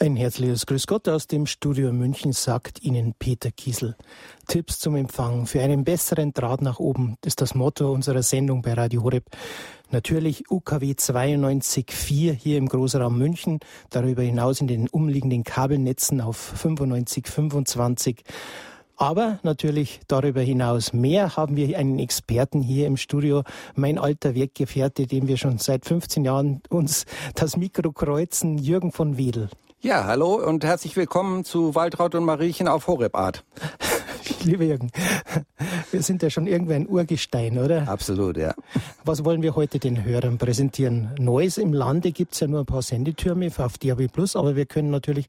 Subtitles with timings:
[0.00, 3.94] Ein herzliches Grüß Gott aus dem Studio München sagt Ihnen Peter Kiesel.
[4.48, 8.74] Tipps zum Empfang für einen besseren Draht nach oben ist das Motto unserer Sendung bei
[8.74, 9.26] Radio Horeb.
[9.92, 13.60] Natürlich UKW 92.4 hier im Großraum München,
[13.90, 18.18] darüber hinaus in den umliegenden Kabelnetzen auf 95.25.
[18.96, 23.44] Aber natürlich darüber hinaus mehr haben wir einen Experten hier im Studio,
[23.76, 27.06] mein alter Weggefährte, dem wir schon seit 15 Jahren uns
[27.36, 29.50] das Mikro kreuzen, Jürgen von Wedel.
[29.84, 33.44] Ja, hallo und herzlich willkommen zu Waltraud und Mariechen auf Horebart.
[34.44, 34.90] Lieber Jürgen,
[35.90, 37.88] wir sind ja schon irgendwie ein Urgestein, oder?
[37.88, 38.54] Absolut, ja.
[39.04, 41.10] Was wollen wir heute den Hörern präsentieren?
[41.18, 44.66] Neues im Lande gibt es ja nur ein paar Sendetürme auf DAB Plus, aber wir
[44.66, 45.26] können natürlich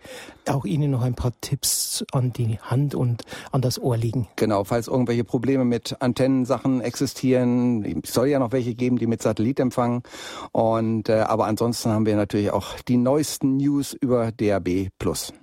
[0.47, 4.27] auch Ihnen noch ein paar Tipps an die Hand und an das Ohr legen.
[4.35, 9.21] Genau, falls irgendwelche Probleme mit Antennensachen existieren, es soll ja noch welche geben, die mit
[9.21, 10.03] Satellit empfangen.
[10.51, 15.33] Und äh, aber ansonsten haben wir natürlich auch die neuesten News über DAB Plus.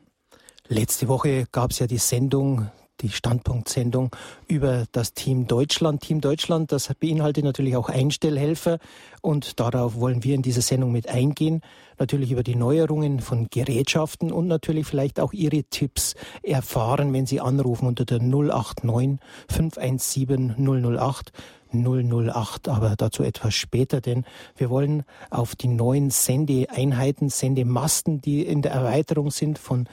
[0.69, 2.71] Letzte Woche gab es ja die Sendung
[3.03, 4.15] die Standpunktsendung
[4.49, 6.03] über das Team Deutschland.
[6.03, 8.79] Team Deutschland, das beinhaltet natürlich auch Einstellhelfer
[9.21, 11.61] und darauf wollen wir in dieser Sendung mit eingehen.
[11.99, 17.41] Natürlich über die Neuerungen von Gerätschaften und natürlich vielleicht auch Ihre Tipps erfahren, wenn Sie
[17.41, 20.57] anrufen unter der 089 517
[20.97, 21.33] 008.
[21.75, 24.25] 008, aber dazu etwas später, denn
[24.57, 29.89] wir wollen auf die neuen Sendeeinheiten, Sendemasten, die in der Erweiterung sind von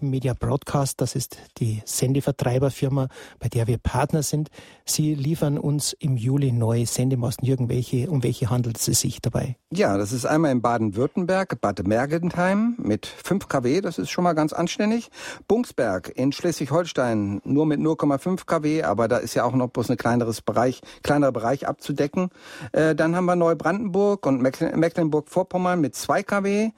[0.00, 4.50] Media Broadcast, das ist die Sendevertreiberfirma, bei der wir Partner sind.
[4.84, 7.46] Sie liefern uns im Juli neue Sendemasten.
[7.46, 9.56] Jürgen, welche, um welche handelt es sich dabei?
[9.72, 14.34] Ja, das ist einmal in Baden-Württemberg, Bad Mergentheim mit 5 kW, das ist schon mal
[14.34, 15.10] ganz anständig.
[15.48, 19.96] Bungsberg in Schleswig-Holstein nur mit 0,5 kW, aber da ist ja auch noch bloß ein
[19.96, 22.30] kleineres Bereich, kleinerer Bereich abzudecken.
[22.72, 26.70] Äh, dann haben wir Neubrandenburg und Mecklenburg-Vorpommern mit 2 kW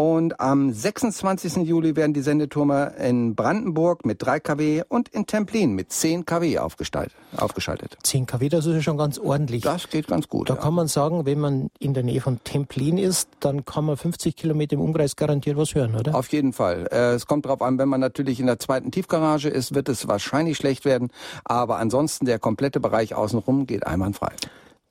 [0.00, 1.56] und am 26.
[1.56, 6.58] Juli werden die Sendetürme in Brandenburg mit 3 kW und in Templin mit 10 kW
[6.58, 7.98] aufgeschaltet.
[8.02, 9.60] 10 kW, das ist ja schon ganz ordentlich.
[9.60, 10.48] Das geht ganz gut.
[10.48, 10.60] Da ja.
[10.62, 14.36] kann man sagen, wenn man in der Nähe von Templin ist, dann kann man 50
[14.36, 16.14] Kilometer im Umkreis garantiert was hören, oder?
[16.14, 16.88] Auf jeden Fall.
[16.90, 20.08] Äh, es kommt darauf an, wenn man natürlich in der zweiten Tiefgarage ist, wird es
[20.08, 21.10] wahrscheinlich schlecht werden.
[21.44, 24.32] Aber ansonsten der komplette Bereich außenrum geht einwandfrei.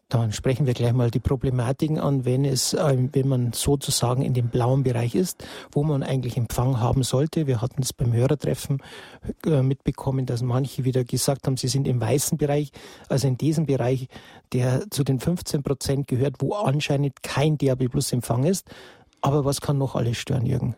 [0.10, 4.34] Dann sprechen wir gleich mal die Problematiken an, wenn es, ähm, wenn man sozusagen in
[4.34, 7.46] dem blauen Bereich ist, wo man eigentlich Empfang haben sollte.
[7.46, 8.82] Wir hatten es beim Hörertreffen
[9.46, 12.72] äh, mitbekommen, dass manche wieder gesagt haben, sie sind im weißen Bereich,
[13.08, 14.08] also in diesem Bereich,
[14.52, 18.68] der zu den 15 Prozent gehört, wo anscheinend kein DAB Plus Empfang ist.
[19.22, 20.76] Aber was kann noch alles stören, Jürgen?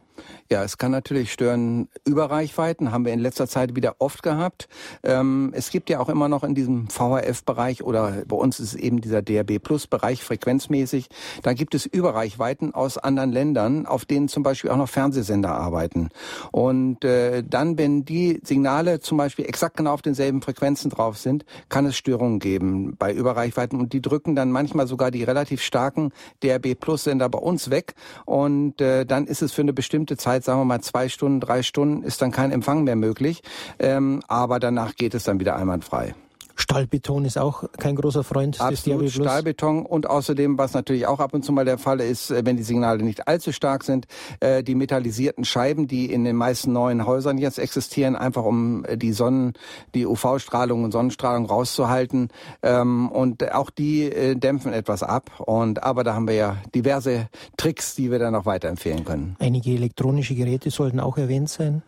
[0.49, 4.67] Ja, es kann natürlich stören Überreichweiten, haben wir in letzter Zeit wieder oft gehabt.
[5.03, 8.75] Ähm, es gibt ja auch immer noch in diesem VHF-Bereich oder bei uns ist es
[8.75, 11.09] eben dieser DRB Plus-Bereich frequenzmäßig,
[11.43, 16.09] da gibt es Überreichweiten aus anderen Ländern, auf denen zum Beispiel auch noch Fernsehsender arbeiten.
[16.51, 21.45] Und äh, dann, wenn die Signale zum Beispiel exakt genau auf denselben Frequenzen drauf sind,
[21.69, 26.11] kann es Störungen geben bei Überreichweiten und die drücken dann manchmal sogar die relativ starken
[26.43, 27.95] DRB Plus-Sender bei uns weg
[28.25, 31.39] und äh, dann ist es für eine bestimmte bestimmte Zeit, sagen wir mal zwei Stunden,
[31.39, 33.41] drei Stunden, ist dann kein Empfang mehr möglich.
[33.79, 36.13] Ähm, aber danach geht es dann wieder einwandfrei.
[36.61, 41.33] Stahlbeton ist auch kein großer Freund Absolut, des Stahlbeton und außerdem, was natürlich auch ab
[41.33, 44.05] und zu mal der Fall ist, äh, wenn die Signale nicht allzu stark sind,
[44.41, 48.95] äh, die metallisierten Scheiben, die in den meisten neuen Häusern jetzt existieren, einfach um äh,
[48.95, 49.53] die Sonnen,
[49.95, 52.29] die UV-Strahlung und Sonnenstrahlung rauszuhalten.
[52.61, 55.31] Ähm, und auch die dämpfen etwas ab.
[55.39, 57.27] Und aber da haben wir ja diverse
[57.57, 59.35] Tricks, die wir dann noch weiterempfehlen können.
[59.39, 61.81] Einige elektronische Geräte sollten auch erwähnt sein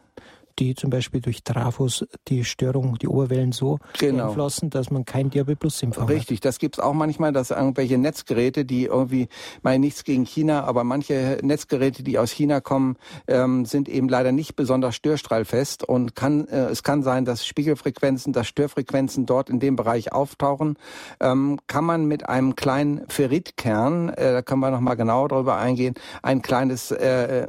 [0.59, 4.25] die zum Beispiel durch Trafos die Störung, die Oberwellen so genau.
[4.25, 6.45] beeinflussen, dass man kein DAB Plus Empfang Richtig, hat.
[6.45, 9.27] das gibt's auch manchmal, dass irgendwelche Netzgeräte, die irgendwie,
[9.61, 12.97] meine nichts gegen China, aber manche Netzgeräte, die aus China kommen,
[13.27, 18.33] ähm, sind eben leider nicht besonders störstrahlfest und kann, äh, es kann sein, dass Spiegelfrequenzen,
[18.33, 20.77] dass Störfrequenzen dort in dem Bereich auftauchen.
[21.19, 25.95] Ähm, kann man mit einem kleinen Ferritkern, äh, da können wir nochmal genauer darüber eingehen,
[26.21, 27.47] ein kleines äh, äh,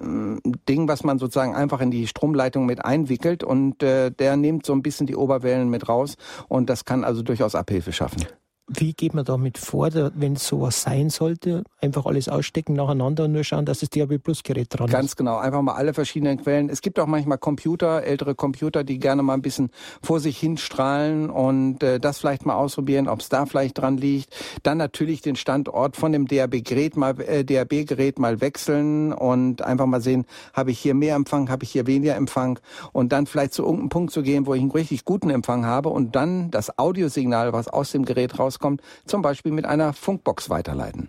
[0.68, 4.64] Ding, was man sozusagen einfach in die Stromleitung mit ein einwickelt und äh, der nimmt
[4.64, 6.16] so ein bisschen die Oberwellen mit raus
[6.48, 8.24] und das kann also durchaus Abhilfe schaffen.
[8.66, 11.64] Wie geht man damit vor, wenn es sowas sein sollte?
[11.82, 14.92] Einfach alles ausstecken nacheinander und nur schauen, dass das DAB Plus Gerät dran ist.
[14.92, 16.70] Ganz genau, einfach mal alle verschiedenen Quellen.
[16.70, 19.70] Es gibt auch manchmal Computer, ältere Computer, die gerne mal ein bisschen
[20.02, 23.98] vor sich hin strahlen und äh, das vielleicht mal ausprobieren, ob es da vielleicht dran
[23.98, 24.34] liegt.
[24.62, 30.00] Dann natürlich den Standort von dem DAB-Gerät mal, äh, DAB-Gerät mal wechseln und einfach mal
[30.00, 30.24] sehen,
[30.54, 32.58] habe ich hier mehr Empfang, habe ich hier weniger Empfang
[32.92, 35.90] und dann vielleicht zu irgendeinem Punkt zu gehen, wo ich einen richtig guten Empfang habe
[35.90, 40.50] und dann das Audiosignal, was aus dem Gerät raus rauskommt, zum Beispiel mit einer Funkbox
[40.50, 41.08] weiterleiten.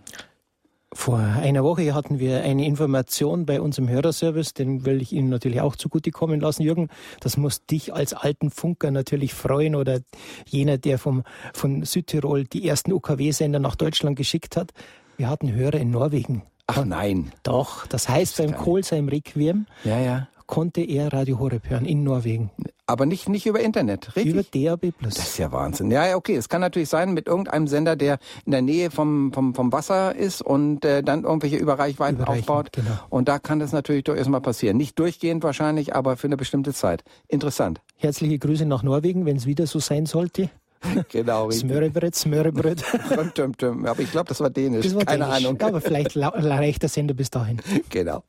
[0.92, 5.60] Vor einer Woche hatten wir eine Information bei unserem Hörerservice, den will ich Ihnen natürlich
[5.60, 6.88] auch zugutekommen lassen, Jürgen.
[7.20, 10.00] Das muss dich als alten Funker natürlich freuen oder
[10.46, 11.22] jener, der vom,
[11.52, 14.72] von Südtirol die ersten UKW-Sender nach Deutschland geschickt hat.
[15.18, 16.44] Wir hatten Hörer in Norwegen.
[16.66, 17.32] Ach nein.
[17.42, 20.28] Doch, das heißt beim Kohlsheim Requiem ja, ja.
[20.46, 22.50] Konnte er Radio Horeb hören in Norwegen.
[22.86, 24.32] Aber nicht, nicht über Internet, richtig?
[24.32, 24.92] Über DAB+.
[25.02, 25.90] Das ist ja Wahnsinn.
[25.90, 26.36] Ja, okay.
[26.36, 30.14] Es kann natürlich sein mit irgendeinem Sender, der in der Nähe vom, vom, vom Wasser
[30.14, 32.72] ist und äh, dann irgendwelche Überreichweiten aufbaut.
[32.72, 32.90] Genau.
[33.08, 34.76] Und da kann das natürlich durchaus mal passieren.
[34.76, 37.02] Nicht durchgehend wahrscheinlich, aber für eine bestimmte Zeit.
[37.26, 37.80] Interessant.
[37.96, 40.48] Herzliche Grüße nach Norwegen, wenn es wieder so sein sollte.
[41.10, 41.50] Genau.
[41.50, 42.82] Smörrebröt, Smörrebröt.
[43.10, 44.86] aber ich glaube, das war Dänisch.
[44.86, 45.46] Das war Keine Dänisch.
[45.46, 45.60] Ahnung.
[45.60, 47.60] Aber vielleicht reicht der Sender bis dahin.
[47.90, 48.22] Genau.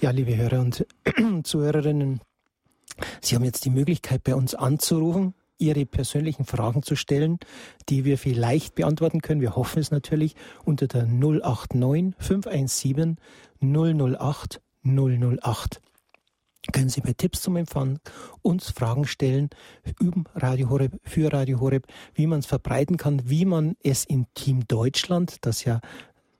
[0.00, 0.86] Ja, liebe Hörer und
[1.44, 2.20] Zuhörerinnen,
[3.20, 7.38] Sie haben jetzt die Möglichkeit, bei uns anzurufen, Ihre persönlichen Fragen zu stellen,
[7.88, 9.40] die wir vielleicht beantworten können.
[9.40, 10.34] Wir hoffen es natürlich
[10.64, 13.18] unter der 089 517
[13.60, 15.80] 008 008
[16.70, 17.98] können Sie bei Tipps zum Empfang
[18.42, 19.50] uns Fragen stellen
[19.98, 24.26] üben Radio Horeb, für Radio Horeb, wie man es verbreiten kann, wie man es im
[24.34, 25.80] Team Deutschland, das ja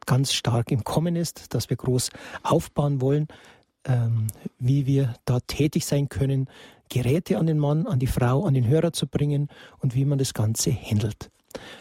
[0.07, 2.11] ganz stark im Kommen ist, das wir groß
[2.43, 3.29] aufbauen wollen,
[3.85, 4.29] ähm,
[4.59, 6.49] wie wir da tätig sein können,
[6.89, 9.49] Geräte an den Mann, an die Frau, an den Hörer zu bringen
[9.79, 11.31] und wie man das Ganze handelt.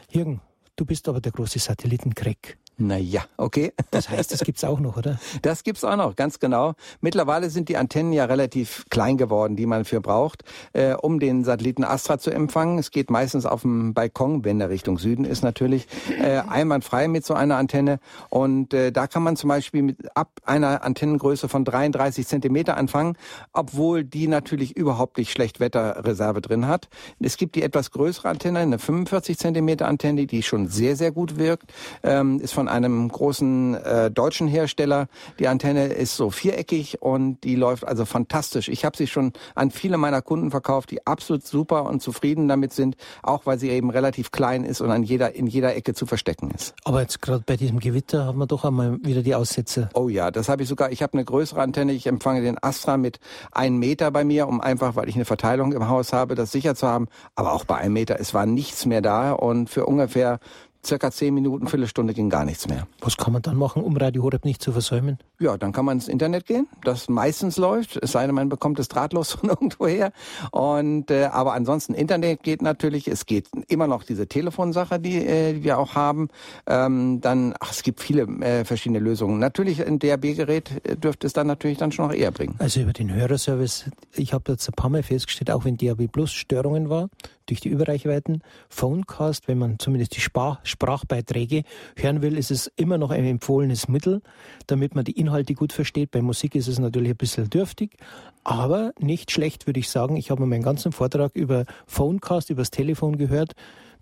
[0.09, 0.41] Jürgen,
[0.75, 2.57] du bist aber der große Satellitencrack.
[2.77, 3.73] Naja, okay.
[3.91, 5.19] Das heißt, das gibt's auch noch, oder?
[5.41, 6.75] Das gibt's auch noch, ganz genau.
[7.01, 11.43] Mittlerweile sind die Antennen ja relativ klein geworden, die man für braucht, äh, um den
[11.43, 12.79] Satelliten Astra zu empfangen.
[12.79, 15.87] Es geht meistens auf dem Balkon, wenn der Richtung Süden ist natürlich,
[16.21, 17.99] äh, einwandfrei mit so einer Antenne.
[18.29, 23.17] Und äh, da kann man zum Beispiel mit ab einer Antennengröße von 33 Zentimeter anfangen,
[23.51, 26.87] obwohl die natürlich überhaupt nicht schlecht Wetterreserve drin hat.
[27.19, 31.37] Es gibt die etwas größere Antenne, eine 45 Zentimeter Antenne, die schon sehr, sehr gut
[31.37, 35.07] wirkt, ähm, ist von einem großen äh, deutschen Hersteller.
[35.39, 38.69] Die Antenne ist so viereckig und die läuft also fantastisch.
[38.69, 42.73] Ich habe sie schon an viele meiner Kunden verkauft, die absolut super und zufrieden damit
[42.73, 46.05] sind, auch weil sie eben relativ klein ist und an jeder, in jeder Ecke zu
[46.05, 46.73] verstecken ist.
[46.83, 49.89] Aber jetzt gerade bei diesem Gewitter haben wir doch einmal wieder die Aussätze.
[49.93, 50.91] Oh ja, das habe ich sogar.
[50.91, 51.93] Ich habe eine größere Antenne.
[51.93, 53.19] Ich empfange den Astra mit
[53.51, 56.75] einem Meter bei mir, um einfach, weil ich eine Verteilung im Haus habe, das sicher
[56.75, 57.07] zu haben.
[57.35, 60.39] Aber auch bei einem Meter, es war nichts mehr da und für ungefähr
[60.85, 62.87] circa zehn Minuten, Viertelstunde ging gar nichts mehr.
[63.01, 65.17] Was kann man dann machen, um Radio Horeb nicht zu versäumen?
[65.39, 68.79] Ja, dann kann man ins Internet gehen, das meistens läuft, es sei denn, man bekommt
[68.79, 70.11] es drahtlos von irgendwo her.
[70.51, 75.53] Und, äh, aber ansonsten, Internet geht natürlich, es geht immer noch diese Telefonsache, die, äh,
[75.53, 76.29] die wir auch haben.
[76.67, 79.39] Ähm, dann, ach, es gibt viele äh, verschiedene Lösungen.
[79.39, 82.55] Natürlich, ein DAB-Gerät äh, dürfte es dann natürlich dann schon noch eher bringen.
[82.59, 86.31] Also über den Hörerservice, ich habe jetzt ein paar Mal festgestellt, auch wenn DAB Plus
[86.31, 87.09] Störungen war,
[87.51, 91.63] durch die Überreichweiten, Phonecast, wenn man zumindest die Spar Sprachbeiträge
[91.97, 94.21] hören will, ist es immer noch ein empfohlenes Mittel,
[94.67, 96.11] damit man die Inhalte gut versteht.
[96.11, 97.97] Bei Musik ist es natürlich ein bisschen dürftig,
[98.45, 100.15] aber nicht schlecht, würde ich sagen.
[100.15, 103.51] Ich habe meinen ganzen Vortrag über Phonecast, übers Telefon gehört.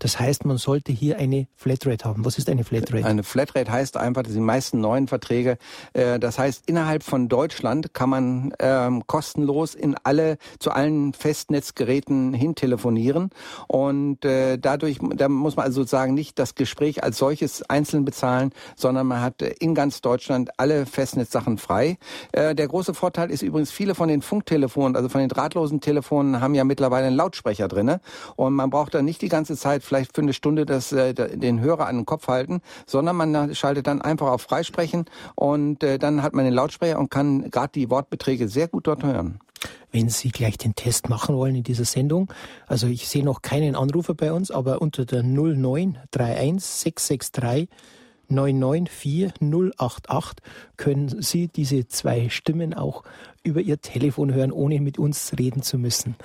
[0.00, 2.24] Das heißt, man sollte hier eine Flatrate haben.
[2.24, 3.04] Was ist eine Flatrate?
[3.04, 5.58] Eine Flatrate heißt einfach, dass die meisten neuen Verträge,
[5.92, 12.32] äh, das heißt, innerhalb von Deutschland kann man ähm, kostenlos in alle, zu allen Festnetzgeräten
[12.32, 13.30] hin telefonieren.
[13.68, 18.52] Und äh, dadurch, da muss man also sozusagen nicht das Gespräch als solches einzeln bezahlen,
[18.76, 21.98] sondern man hat in ganz Deutschland alle Festnetzsachen frei.
[22.32, 26.40] Äh, der große Vorteil ist übrigens, viele von den Funktelefonen, also von den drahtlosen Telefonen,
[26.40, 28.00] haben ja mittlerweile einen Lautsprecher drinne
[28.36, 31.60] und man braucht da nicht die ganze Zeit vielleicht für eine Stunde das, äh, den
[31.60, 36.22] Hörer an den Kopf halten, sondern man schaltet dann einfach auf Freisprechen und äh, dann
[36.22, 39.40] hat man den Lautsprecher und kann gerade die Wortbeträge sehr gut dort hören.
[39.90, 42.32] Wenn Sie gleich den Test machen wollen in dieser Sendung,
[42.68, 47.68] also ich sehe noch keinen Anrufer bei uns, aber unter der 0931 663
[48.30, 50.42] 994088
[50.76, 53.02] können Sie diese zwei Stimmen auch
[53.42, 56.16] über Ihr Telefon hören, ohne mit uns reden zu müssen.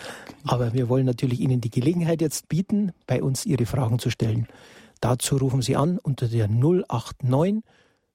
[0.46, 4.48] Aber wir wollen natürlich Ihnen die Gelegenheit jetzt bieten, bei uns Ihre Fragen zu stellen.
[5.02, 7.64] Dazu rufen Sie an unter der 089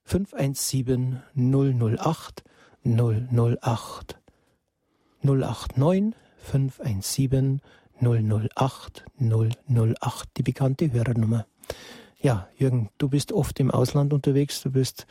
[0.04, 2.44] 517 008
[2.84, 4.18] 008
[5.22, 7.60] 089 517
[8.00, 11.46] 008 008, die bekannte Hörernummer.
[12.22, 15.06] Ja, Jürgen, du bist oft im Ausland unterwegs, du bist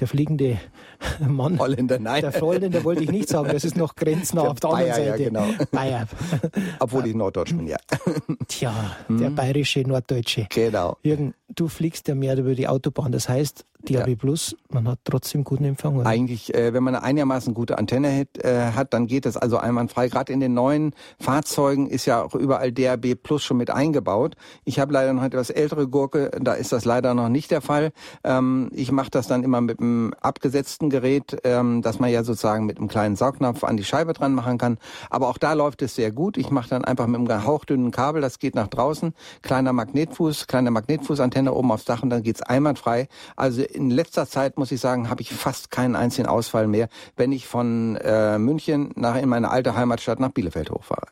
[0.00, 0.58] der fliegende
[1.26, 1.58] Mann.
[1.58, 2.22] Holländer, nein.
[2.22, 5.10] Der Holländer wollte ich nicht sagen, das ist noch grenznah der auf der Bayer, anderen
[5.10, 5.22] Seite.
[5.22, 5.66] Ja, genau.
[5.70, 6.08] Bayer.
[6.80, 7.76] Obwohl ich Norddeutsch bin, ja.
[8.48, 8.72] Tja,
[9.08, 9.34] der hm.
[9.34, 10.46] bayerische Norddeutsche.
[10.50, 10.96] Genau.
[11.02, 13.12] Jürgen, du fliegst ja mehr über die Autobahn.
[13.12, 14.14] Das heißt, DAB ja.
[14.16, 15.96] Plus, man hat trotzdem guten Empfang.
[15.96, 16.06] Oder?
[16.06, 19.58] Eigentlich, äh, wenn man eine einigermaßen gute Antenne hat, äh, hat, dann geht das also
[19.58, 20.08] einwandfrei.
[20.08, 24.36] Gerade in den neuen Fahrzeugen ist ja auch überall DAB Plus schon mit eingebaut.
[24.64, 27.92] Ich habe leider noch etwas ältere Gurke, da ist das leider noch nicht der Fall.
[28.24, 32.66] Ähm, ich mache das dann immer mit einem abgesetzten Gerät, ähm, dass man ja sozusagen
[32.66, 34.78] mit einem kleinen Saugnapf an die Scheibe dran machen kann.
[35.10, 36.36] Aber auch da läuft es sehr gut.
[36.36, 40.70] Ich mache dann einfach mit einem hauchdünnen Kabel, das geht nach draußen, kleiner Magnetfuß, kleine
[40.70, 43.08] Magnetfußantenne oben aufs Dach und dann geht's einwandfrei.
[43.36, 47.32] Also in letzter Zeit muss ich sagen, habe ich fast keinen einzigen Ausfall mehr, wenn
[47.32, 51.06] ich von äh, München nach in meine alte Heimatstadt nach Bielefeld hochfahre.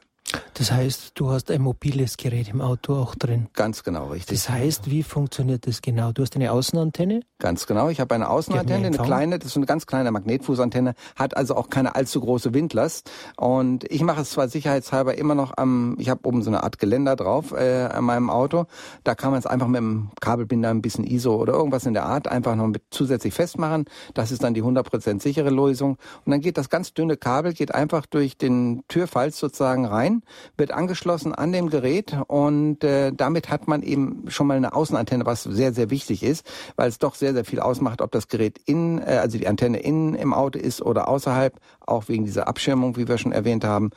[0.54, 3.48] Das heißt, du hast ein mobiles Gerät im Auto auch drin.
[3.54, 4.38] Ganz genau, richtig.
[4.38, 6.12] Das heißt, wie funktioniert das genau?
[6.12, 7.20] Du hast eine Außenantenne?
[7.40, 7.88] Ganz genau.
[7.88, 11.70] Ich habe eine Außenantenne, eine kleine, das ist eine ganz kleine Magnetfußantenne, hat also auch
[11.70, 13.10] keine allzu große Windlast.
[13.36, 16.78] Und ich mache es zwar sicherheitshalber immer noch am, ich habe oben so eine Art
[16.78, 18.66] Geländer drauf äh, an meinem Auto.
[19.02, 22.06] Da kann man es einfach mit dem Kabelbinder ein bisschen ISO oder irgendwas in der
[22.06, 23.86] Art einfach noch mit zusätzlich festmachen.
[24.14, 25.98] Das ist dann die 100% sichere Lösung.
[26.24, 30.22] Und dann geht das ganz dünne Kabel geht einfach durch den Türfalz sozusagen rein
[30.56, 35.26] wird angeschlossen an dem Gerät und äh, damit hat man eben schon mal eine Außenantenne,
[35.26, 38.58] was sehr, sehr wichtig ist, weil es doch sehr, sehr viel ausmacht, ob das Gerät
[38.66, 42.96] innen, äh, also die Antenne innen im Auto ist oder außerhalb, auch wegen dieser Abschirmung,
[42.96, 43.90] wie wir schon erwähnt haben.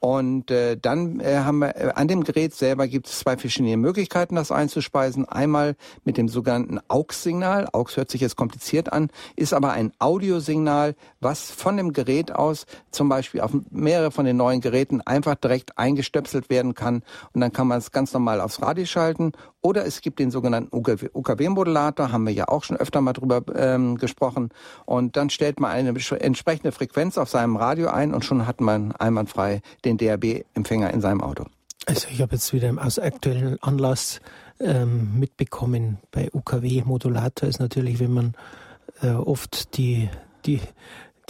[0.00, 3.76] Und äh, dann äh, haben wir äh, an dem Gerät selber gibt es zwei verschiedene
[3.76, 5.28] Möglichkeiten, das einzuspeisen.
[5.28, 7.68] Einmal mit dem sogenannten AUX-Signal.
[7.72, 12.66] AUX hört sich jetzt kompliziert an, ist aber ein Audiosignal, was von dem Gerät aus
[12.90, 17.52] zum Beispiel auf mehrere von den neuen Geräten einfach direkt eingestöpselt werden kann und dann
[17.52, 19.32] kann man es ganz normal aufs Radio schalten
[19.64, 23.96] oder es gibt den sogenannten UKW-Modulator, haben wir ja auch schon öfter mal drüber ähm,
[23.96, 24.50] gesprochen
[24.84, 28.92] und dann stellt man eine entsprechende Frequenz auf seinem Radio ein und schon hat man
[28.92, 31.46] einwandfrei den DAB-Empfänger in seinem Auto.
[31.86, 34.20] Also ich habe jetzt wieder aus aktuellen Anlass
[34.60, 38.34] ähm, mitbekommen, bei UKW-Modulator ist natürlich, wenn man
[39.00, 40.10] äh, oft die,
[40.44, 40.60] die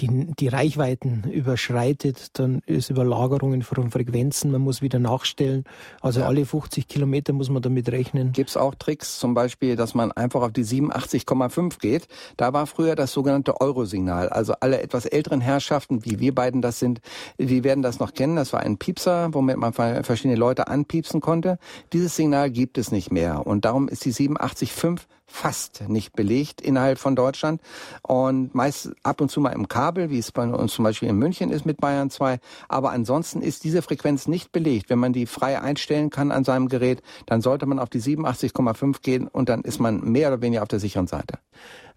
[0.00, 5.64] die, die Reichweiten überschreitet, dann ist Überlagerungen von Frequenzen, man muss wieder nachstellen.
[6.00, 6.26] Also ja.
[6.26, 8.32] alle 50 Kilometer muss man damit rechnen.
[8.32, 12.08] Gibt es auch Tricks, zum Beispiel, dass man einfach auf die 87,5 geht.
[12.36, 14.28] Da war früher das sogenannte Eurosignal.
[14.28, 17.00] Also alle etwas älteren Herrschaften, wie wir beiden das sind,
[17.38, 18.36] die werden das noch kennen.
[18.36, 21.58] Das war ein Piepser, womit man verschiedene Leute anpiepsen konnte.
[21.92, 23.46] Dieses Signal gibt es nicht mehr.
[23.46, 25.02] Und darum ist die 87,5
[25.34, 27.60] fast nicht belegt innerhalb von Deutschland
[28.02, 31.16] und meist ab und zu mal im Kabel, wie es bei uns zum Beispiel in
[31.16, 32.38] München ist mit Bayern 2.
[32.68, 34.90] Aber ansonsten ist diese Frequenz nicht belegt.
[34.90, 39.02] Wenn man die frei einstellen kann an seinem Gerät, dann sollte man auf die 87,5
[39.02, 41.38] gehen und dann ist man mehr oder weniger auf der sicheren Seite.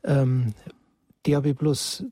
[0.04, 0.54] Ähm,
[1.24, 2.04] DAB Plus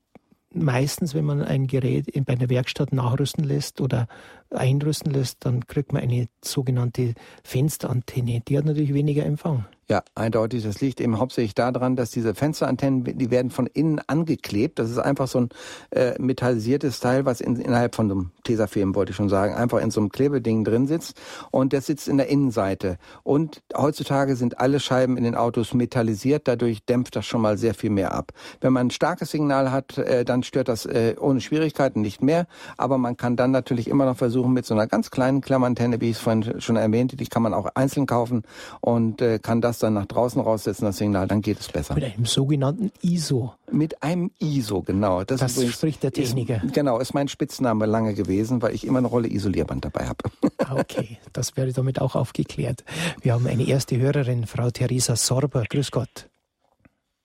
[0.53, 4.07] meistens, wenn man ein Gerät bei einer Werkstatt nachrüsten lässt oder
[4.51, 8.41] einrüsten lässt, dann kriegt man eine sogenannte Fensterantenne.
[8.47, 9.65] Die hat natürlich weniger Empfang.
[9.87, 10.63] Ja, eindeutig.
[10.63, 14.79] Das liegt eben hauptsächlich daran, dass diese Fensterantennen, die werden von innen angeklebt.
[14.79, 15.49] Das ist einfach so ein
[15.91, 19.79] äh, metallisiertes Teil, was in, innerhalb von so einem Tesafilm, wollte ich schon sagen, einfach
[19.79, 21.21] in so einem Klebeding drin sitzt.
[21.51, 22.97] Und das sitzt in der Innenseite.
[23.21, 26.47] Und heutzutage sind alle Scheiben in den Autos metallisiert.
[26.47, 28.31] Dadurch dämpft das schon mal sehr viel mehr ab.
[28.61, 32.47] Wenn man ein starkes Signal hat, äh, dann stört das äh, ohne Schwierigkeiten nicht mehr.
[32.77, 36.09] Aber man kann dann natürlich immer noch versuchen, mit so einer ganz kleinen Klammantenne, wie
[36.09, 38.41] ich es vorhin schon erwähnte, die kann man auch einzeln kaufen
[38.81, 41.95] und äh, kann das das dann nach draußen raussetzen, das Signal, dann geht es besser.
[41.95, 43.53] Mit einem sogenannten ISO.
[43.71, 45.23] Mit einem ISO, genau.
[45.23, 46.63] Das, das übrigens, spricht der Techniker.
[46.63, 50.17] Ist, genau, ist mein Spitzname lange gewesen, weil ich immer eine Rolle Isolierband dabei habe.
[50.59, 52.83] Ah, okay, das wäre damit auch aufgeklärt.
[53.21, 55.63] Wir haben eine erste Hörerin, Frau Theresa Sorber.
[55.69, 56.29] Grüß Gott.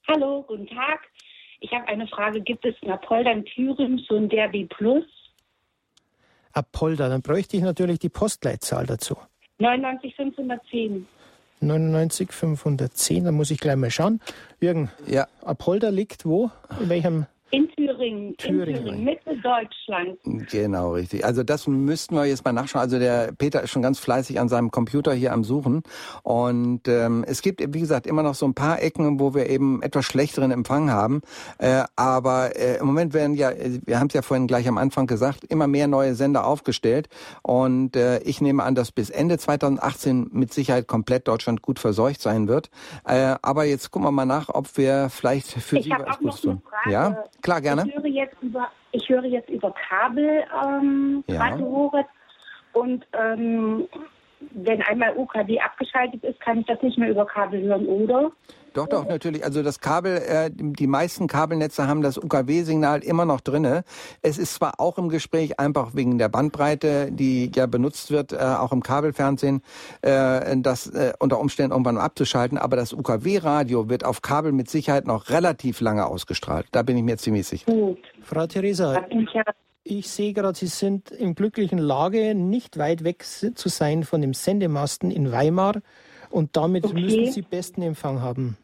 [0.08, 1.00] Hallo, guten Tag.
[1.60, 2.40] Ich habe eine Frage.
[2.40, 5.04] Gibt es in Apolda in Thüringen so ein Derby Plus?
[6.52, 9.16] Apolda, dann bräuchte ich natürlich die Postleitzahl dazu.
[9.58, 11.06] 99510.
[11.60, 14.20] 99 510, da muss ich gleich mal schauen.
[14.60, 15.28] Jürgen, ja.
[15.44, 16.50] Apolda liegt wo?
[16.80, 18.68] In welchem in Thüringen, Thüringen.
[18.68, 20.18] in Thüringen, Mitteldeutschland.
[20.50, 21.24] Genau, richtig.
[21.24, 22.82] Also das müssten wir jetzt mal nachschauen.
[22.82, 25.82] Also der Peter ist schon ganz fleißig an seinem Computer hier am Suchen.
[26.22, 29.82] Und ähm, es gibt, wie gesagt, immer noch so ein paar Ecken, wo wir eben
[29.82, 31.22] etwas schlechteren Empfang haben.
[31.58, 33.50] Äh, aber äh, im Moment werden ja,
[33.84, 37.08] wir haben es ja vorhin gleich am Anfang gesagt, immer mehr neue Sender aufgestellt.
[37.42, 42.20] Und äh, ich nehme an, dass bis Ende 2018 mit Sicherheit komplett Deutschland gut verseucht
[42.20, 42.70] sein wird.
[43.04, 46.40] Äh, aber jetzt gucken wir mal nach, ob wir vielleicht für ich Sie was Gutes
[46.42, 46.62] tun.
[46.88, 47.24] Ja?
[47.42, 47.84] Klar, gerne.
[47.86, 51.40] Ich höre jetzt über, ich höre jetzt über Kabel ähm, ja.
[51.40, 51.92] Radio
[52.72, 53.88] und ähm,
[54.52, 58.30] wenn einmal UKW abgeschaltet ist, kann ich das nicht mehr über Kabel hören, oder?
[58.72, 59.44] Doch, doch, natürlich.
[59.44, 63.84] Also das Kabel, äh, die meisten Kabelnetze haben das UKW-Signal immer noch drinne.
[64.22, 68.36] Es ist zwar auch im Gespräch einfach wegen der Bandbreite, die ja benutzt wird, äh,
[68.36, 69.62] auch im Kabelfernsehen,
[70.02, 75.06] äh, das äh, unter Umständen irgendwann abzuschalten, aber das UKW-Radio wird auf Kabel mit Sicherheit
[75.06, 76.66] noch relativ lange ausgestrahlt.
[76.72, 77.70] Da bin ich mir ziemlich sicher.
[77.70, 77.98] Gut.
[78.22, 79.04] Frau Theresa,
[79.82, 84.34] ich sehe gerade, Sie sind in glücklichen Lage, nicht weit weg zu sein von dem
[84.34, 85.80] Sendemasten in Weimar.
[86.30, 87.00] Und damit okay.
[87.00, 88.56] müssen Sie besten Empfang haben.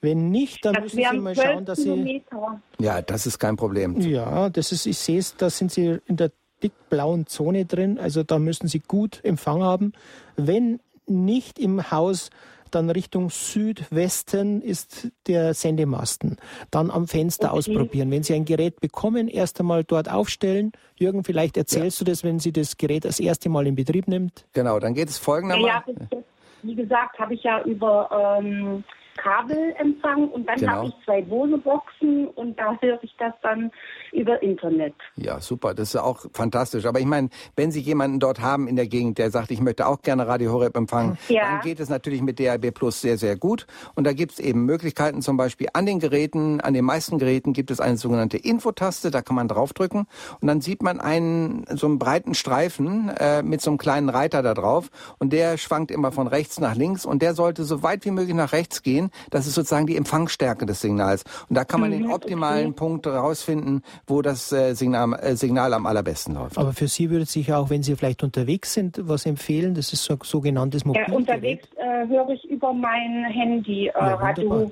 [0.00, 2.62] Wenn nicht, dann das müssen Sie mal schauen, dass Kilometer.
[2.78, 2.84] Sie.
[2.84, 4.00] Ja, das ist kein Problem.
[4.00, 6.30] Ja, das ist, ich sehe es, da sind Sie in der
[6.62, 7.98] dickblauen Zone drin.
[7.98, 9.92] Also da müssen Sie gut Empfang haben.
[10.36, 12.30] Wenn nicht im Haus,
[12.70, 16.36] dann Richtung Südwesten ist der Sendemasten.
[16.70, 17.58] Dann am Fenster okay.
[17.58, 18.10] ausprobieren.
[18.10, 20.72] Wenn Sie ein Gerät bekommen, erst einmal dort aufstellen.
[20.96, 22.04] Jürgen, vielleicht erzählst ja.
[22.04, 24.46] du das, wenn Sie das Gerät das erste Mal in Betrieb nimmt.
[24.52, 25.94] Genau, dann geht es folgendermaßen.
[25.96, 26.22] Ja, ja,
[26.62, 28.84] wie gesagt, habe ich ja über ähm,
[29.16, 30.72] Kabelempfang und dann genau.
[30.72, 33.70] habe ich zwei Bose-Boxen und da höre ich das dann
[34.12, 34.94] über Internet.
[35.16, 36.86] Ja, super, das ist auch fantastisch.
[36.86, 39.86] Aber ich meine, wenn Sie jemanden dort haben in der Gegend, der sagt, ich möchte
[39.86, 41.42] auch gerne Radio Horeb empfangen, ja.
[41.42, 43.66] dann geht es natürlich mit DAB Plus sehr, sehr gut.
[43.94, 47.52] Und da gibt es eben Möglichkeiten, zum Beispiel an den Geräten, an den meisten Geräten
[47.52, 50.06] gibt es eine sogenannte Infotaste, da kann man draufdrücken
[50.40, 54.42] und dann sieht man einen so einen breiten Streifen äh, mit so einem kleinen Reiter
[54.42, 58.04] da drauf und der schwankt immer von rechts nach links und der sollte so weit
[58.04, 59.10] wie möglich nach rechts gehen.
[59.30, 61.24] Das ist sozusagen die Empfangsstärke des Signals.
[61.48, 62.76] Und da kann man mhm, den optimalen okay.
[62.76, 66.58] Punkt herausfinden, wo das äh, Signal, äh, Signal am allerbesten läuft.
[66.58, 69.74] Aber für Sie würde sich auch, wenn Sie vielleicht unterwegs sind, was empfehlen?
[69.74, 71.10] Das ist so ein sogenanntes Mobilgerät.
[71.10, 74.70] Ja, unterwegs äh, höre ich über mein Handy äh, ja, Radio.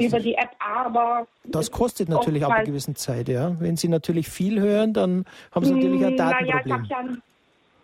[0.00, 1.28] Über die App, aber.
[1.44, 3.54] Das kostet natürlich ab einer gewissen Zeit, ja.
[3.60, 6.46] Wenn Sie natürlich viel hören, dann haben Sie natürlich ein Datenproblem.
[6.48, 7.22] Naja, ich habe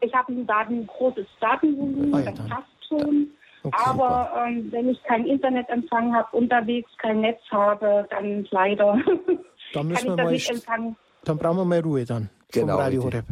[0.02, 3.28] ja hab ein, Daten, großes Datenvolumen, ah, ja, das passt schon.
[3.62, 8.98] Okay, aber ähm, wenn ich keinen Internetempfang habe, unterwegs kein Netz habe, dann leider
[9.72, 10.96] dann müssen kann ich das nicht empfangen.
[11.24, 13.24] Dann brauchen wir mal Ruhe dann genau, vom Radio Horeb.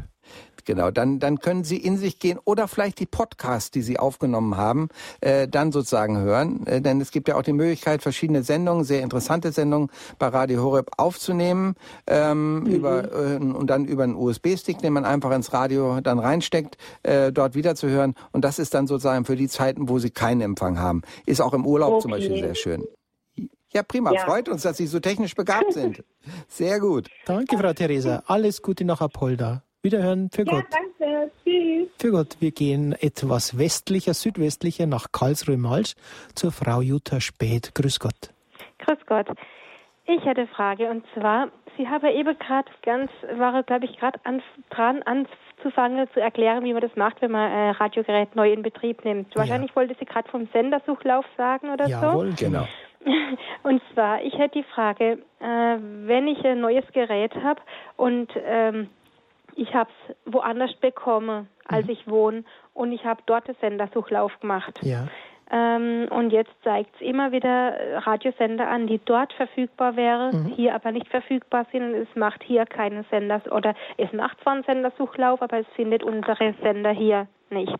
[0.64, 4.56] Genau, dann, dann können Sie in sich gehen oder vielleicht die Podcasts, die Sie aufgenommen
[4.56, 4.88] haben,
[5.20, 6.66] äh, dann sozusagen hören.
[6.66, 10.62] Äh, denn es gibt ja auch die Möglichkeit, verschiedene Sendungen, sehr interessante Sendungen bei Radio
[10.62, 11.74] Horeb aufzunehmen
[12.06, 12.66] ähm, mhm.
[12.66, 17.30] über, äh, und dann über einen USB-Stick, den man einfach ins Radio dann reinsteckt, äh,
[17.30, 18.14] dort wiederzuhören.
[18.32, 21.02] Und das ist dann sozusagen für die Zeiten, wo Sie keinen Empfang haben.
[21.26, 22.02] Ist auch im Urlaub okay.
[22.02, 22.84] zum Beispiel sehr schön.
[23.74, 24.12] Ja, prima.
[24.12, 24.20] Ja.
[24.20, 26.04] Freut uns, dass Sie so technisch begabt sind.
[26.48, 27.08] Sehr gut.
[27.26, 28.22] Danke, Frau Theresa.
[28.26, 29.62] Alles Gute nach Apolda.
[29.82, 30.30] Wiederhören.
[30.30, 30.64] Für Gott.
[30.72, 31.30] Ja, danke.
[31.44, 31.88] Tschüss.
[31.98, 32.36] Für Gott.
[32.40, 35.94] Wir gehen etwas westlicher, südwestlicher nach Karlsruhe-Malsch
[36.34, 37.74] zur Frau Jutta Spät.
[37.74, 38.30] Grüß Gott.
[38.78, 39.26] Grüß Gott.
[40.06, 44.20] Ich hätte eine Frage und zwar, Sie haben eben gerade ganz, war glaube ich gerade
[44.24, 48.62] an, dran anzufangen zu erklären, wie man das macht, wenn man ein Radiogerät neu in
[48.62, 49.34] Betrieb nimmt.
[49.34, 49.76] Wahrscheinlich ja.
[49.76, 52.44] wollte Sie gerade vom Sendersuchlauf sagen oder Jawohl, so.
[52.44, 52.68] genau.
[53.62, 57.60] Und zwar, ich hätte die Frage, äh, wenn ich ein neues Gerät habe
[57.96, 58.88] und ähm,
[59.56, 61.92] ich habe es woanders bekommen, als mhm.
[61.92, 64.80] ich wohne, und ich habe dort den Sendersuchlauf gemacht.
[64.82, 65.06] Ja.
[65.50, 70.46] Ähm, und jetzt zeigt es immer wieder Radiosender an, die dort verfügbar wären, mhm.
[70.46, 71.82] hier aber nicht verfügbar sind.
[71.82, 76.02] Und es macht hier keinen Sender oder es macht zwar einen Sendersuchlauf, aber es findet
[76.02, 77.78] unsere Sender hier nicht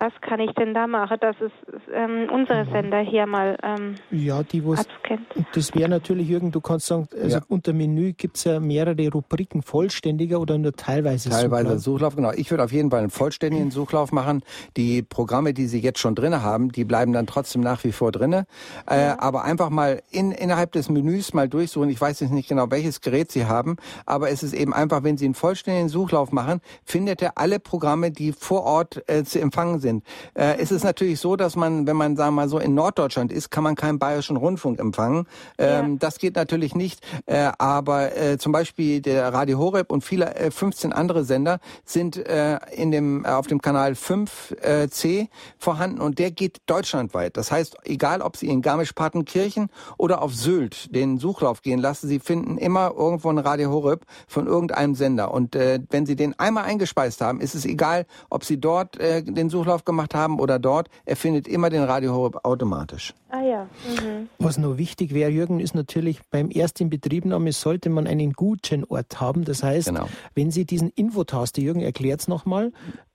[0.00, 1.52] was kann ich denn da machen, dass es
[1.92, 2.66] ähm, unsere.
[2.72, 5.26] Sender hier mal ähm, ja, die, abscannt?
[5.52, 7.42] Das wäre natürlich, Jürgen, du kannst sagen, also ja.
[7.48, 11.82] unter Menü gibt es ja mehrere Rubriken, vollständiger oder nur teilweise Teilweise Suchlauf.
[11.82, 12.32] Suchlauf, genau.
[12.32, 14.42] Ich würde auf jeden Fall einen vollständigen Suchlauf machen.
[14.76, 18.10] Die Programme, die Sie jetzt schon drin haben, die bleiben dann trotzdem nach wie vor
[18.10, 18.32] drin.
[18.32, 18.44] Äh,
[18.88, 19.20] ja.
[19.20, 21.90] Aber einfach mal in, innerhalb des Menüs mal durchsuchen.
[21.90, 25.18] Ich weiß jetzt nicht genau, welches Gerät Sie haben, aber es ist eben einfach, wenn
[25.18, 29.80] Sie einen vollständigen Suchlauf machen, findet er alle Programme, die vor Ort äh, zu empfangen
[29.80, 30.04] sind sind.
[30.34, 33.32] Äh, es ist natürlich so, dass man, wenn man, sagen wir mal so, in Norddeutschland
[33.32, 35.26] ist, kann man keinen bayerischen Rundfunk empfangen.
[35.58, 35.96] Ähm, ja.
[35.98, 37.00] Das geht natürlich nicht.
[37.26, 42.16] Äh, aber äh, zum Beispiel der Radio Horeb und viele äh, 15 andere Sender sind
[42.16, 45.26] äh, in dem, äh, auf dem Kanal 5c äh,
[45.58, 47.36] vorhanden und der geht deutschlandweit.
[47.36, 52.20] Das heißt, egal ob Sie in Garmisch-Partenkirchen oder auf Sylt den Suchlauf gehen lassen, Sie
[52.20, 55.32] finden immer irgendwo ein Radio Horeb von irgendeinem Sender.
[55.32, 59.22] Und äh, wenn Sie den einmal eingespeist haben, ist es egal, ob Sie dort äh,
[59.22, 63.14] den Suchlauf gemacht haben oder dort, er findet immer den Radio Horeb automatisch.
[63.30, 63.62] Ah ja.
[63.62, 64.28] Mhm.
[64.38, 69.44] Was noch wichtig wäre, Jürgen, ist natürlich beim Erstinbetriebnahme sollte man einen guten Ort haben.
[69.44, 70.08] Das heißt, genau.
[70.34, 72.72] wenn Sie diesen Infotaste, Jürgen erklärt es nochmal,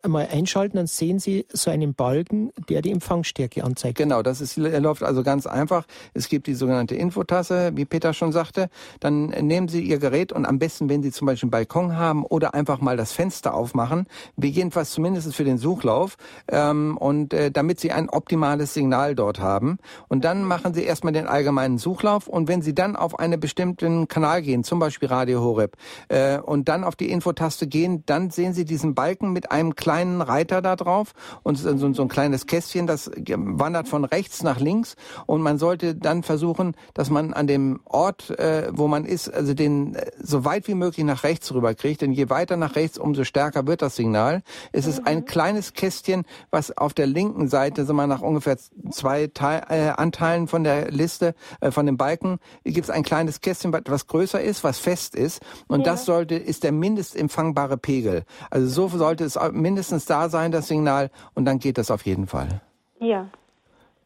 [0.08, 3.98] mal einschalten, dann sehen Sie so einen Balken, der die Empfangsstärke anzeigt.
[3.98, 5.86] Genau, das ist, läuft also ganz einfach.
[6.14, 8.70] Es gibt die sogenannte Infotasse, wie Peter schon sagte.
[9.00, 12.24] Dann nehmen Sie Ihr Gerät und am besten, wenn Sie zum Beispiel einen Balkon haben
[12.24, 16.18] oder einfach mal das Fenster aufmachen, jedenfalls zumindest für den Suchlauf,
[16.56, 19.78] ähm, und äh, damit Sie ein optimales Signal dort haben.
[20.08, 22.28] Und dann machen Sie erstmal den allgemeinen Suchlauf.
[22.28, 25.76] Und wenn Sie dann auf einen bestimmten Kanal gehen, zum Beispiel Radio Horeb,
[26.08, 30.22] äh, und dann auf die Infotaste gehen, dann sehen Sie diesen Balken mit einem kleinen
[30.22, 31.14] Reiter da drauf.
[31.44, 34.96] Und so, so ein kleines Kästchen, das wandert von rechts nach links.
[35.26, 39.54] Und man sollte dann versuchen, dass man an dem Ort, äh, wo man ist, also
[39.54, 43.26] den äh, so weit wie möglich nach rechts rüberkriegt, denn je weiter nach rechts, umso
[43.26, 44.42] stärker wird das Signal.
[44.72, 48.58] Es ist ein kleines Kästchen, was auf der linken Seite, sagen wir nach ungefähr
[48.92, 53.42] zwei Teil, äh, Anteilen von der Liste, äh, von dem Balken, gibt es ein kleines
[53.42, 55.86] Kästchen, was größer ist, was fest ist und ja.
[55.86, 58.24] das sollte, ist der mindestempfangbare Pegel.
[58.50, 62.28] Also so sollte es mindestens da sein, das Signal, und dann geht das auf jeden
[62.28, 62.62] Fall.
[63.00, 63.28] Ja.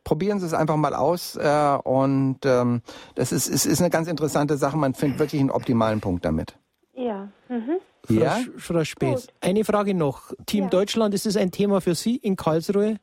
[0.04, 2.82] Probieren Sie es einfach mal aus äh, und ähm,
[3.16, 4.78] das ist, ist, ist eine ganz interessante Sache.
[4.78, 6.58] Man findet wirklich einen optimalen Punkt damit.
[6.96, 7.28] Ja.
[7.48, 7.80] Mhm.
[8.04, 8.38] Frau, ja?
[8.58, 10.34] Frau Späß, eine Frage noch.
[10.46, 10.70] Team ja.
[10.70, 12.98] Deutschland, ist es ein Thema für Sie in Karlsruhe?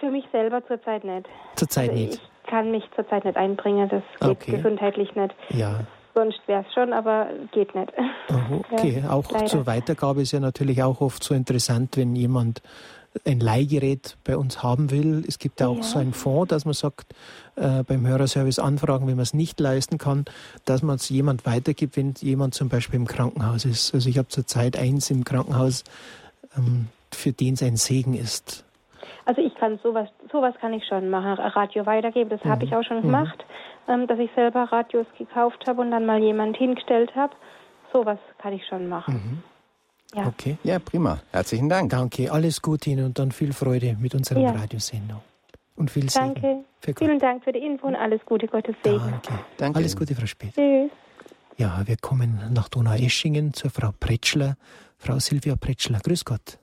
[0.00, 1.26] Für mich selber zurzeit nicht.
[1.54, 2.14] Zurzeit also nicht.
[2.44, 4.56] Ich kann mich zurzeit nicht einbringen, das geht okay.
[4.56, 5.34] gesundheitlich nicht.
[5.50, 5.80] Ja.
[6.14, 7.92] Sonst wäre es schon, aber geht nicht.
[8.72, 9.46] Okay, ja, auch leider.
[9.46, 12.62] zur Weitergabe ist ja natürlich auch oft so interessant, wenn jemand
[13.24, 15.24] ein Leihgerät bei uns haben will.
[15.26, 15.82] Es gibt ja auch ja.
[15.82, 17.14] so einen Fonds, dass man sagt,
[17.56, 20.24] äh, beim Hörerservice anfragen, wenn man es nicht leisten kann,
[20.64, 23.94] dass man es jemand weitergibt, wenn jemand zum Beispiel im Krankenhaus ist.
[23.94, 25.84] Also ich habe zurzeit eins im Krankenhaus,
[26.56, 28.64] ähm, für den es ein Segen ist.
[29.24, 32.30] Also ich kann sowas, sowas kann ich schon machen, Radio weitergeben.
[32.30, 32.48] Das mhm.
[32.50, 33.02] habe ich auch schon mhm.
[33.02, 33.44] gemacht
[33.88, 37.34] ähm, dass ich selber Radios gekauft habe und dann mal jemand hingestellt habe.
[37.92, 39.14] Sowas kann ich schon machen.
[39.14, 39.42] Mhm.
[40.14, 40.26] Ja.
[40.26, 41.20] Okay, ja, prima.
[41.32, 41.90] Herzlichen Dank.
[41.90, 44.52] Danke, alles Gute Ihnen und dann viel Freude mit unserer ja.
[44.52, 45.20] Radiosendung.
[45.74, 46.34] Und viel Segen.
[46.34, 46.64] Danke.
[46.96, 48.98] Vielen Dank für die Info und alles Gute, Gottes Segen.
[48.98, 49.38] Danke.
[49.58, 49.78] Danke.
[49.78, 50.54] Alles Gute, Frau Speth.
[50.54, 50.90] Tschüss.
[51.58, 54.56] Ja, wir kommen nach Donaueschingen zur Frau Pretschler.
[54.98, 56.58] Frau Silvia Pretschler, grüß Gott.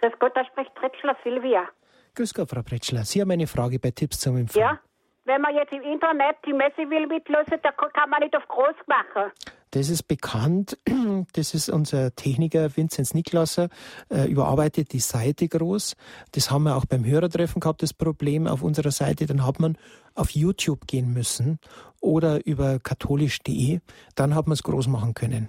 [0.00, 1.68] Grüß Gott, da spricht Pretschler Silvia.
[2.14, 3.04] Grüß Gott, Frau Pretschler.
[3.04, 4.60] Sie haben eine Frage bei Tipps zum Empfang.
[4.60, 4.80] Ja,
[5.28, 8.74] wenn man jetzt im Internet die Messe will mitlösen, da kann man nicht auf groß
[8.86, 9.30] machen.
[9.70, 10.78] Das ist bekannt.
[11.32, 13.68] Das ist unser Techniker Vinzenz Niklasser,
[14.08, 15.96] äh, überarbeitet die Seite groß.
[16.32, 19.26] Das haben wir auch beim Hörertreffen gehabt, das Problem auf unserer Seite.
[19.26, 19.76] Dann hat man
[20.14, 21.58] auf YouTube gehen müssen
[22.00, 23.80] oder über katholisch.de.
[24.14, 25.48] Dann hat man es groß machen können.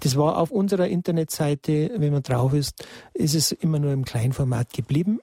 [0.00, 4.72] Das war auf unserer Internetseite, wenn man drauf ist, ist es immer nur im Kleinformat
[4.72, 5.20] geblieben.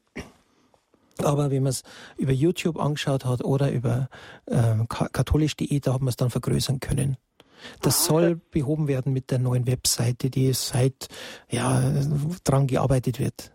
[1.20, 1.84] Aber wenn man es
[2.18, 4.10] über YouTube angeschaut hat oder über
[4.48, 7.18] ähm, katholisch.de, da hat man es dann vergrößern können.
[7.82, 8.04] Das Aha.
[8.04, 11.08] soll behoben werden mit der neuen Webseite, die seit
[11.50, 11.82] ja
[12.44, 13.52] dran gearbeitet wird.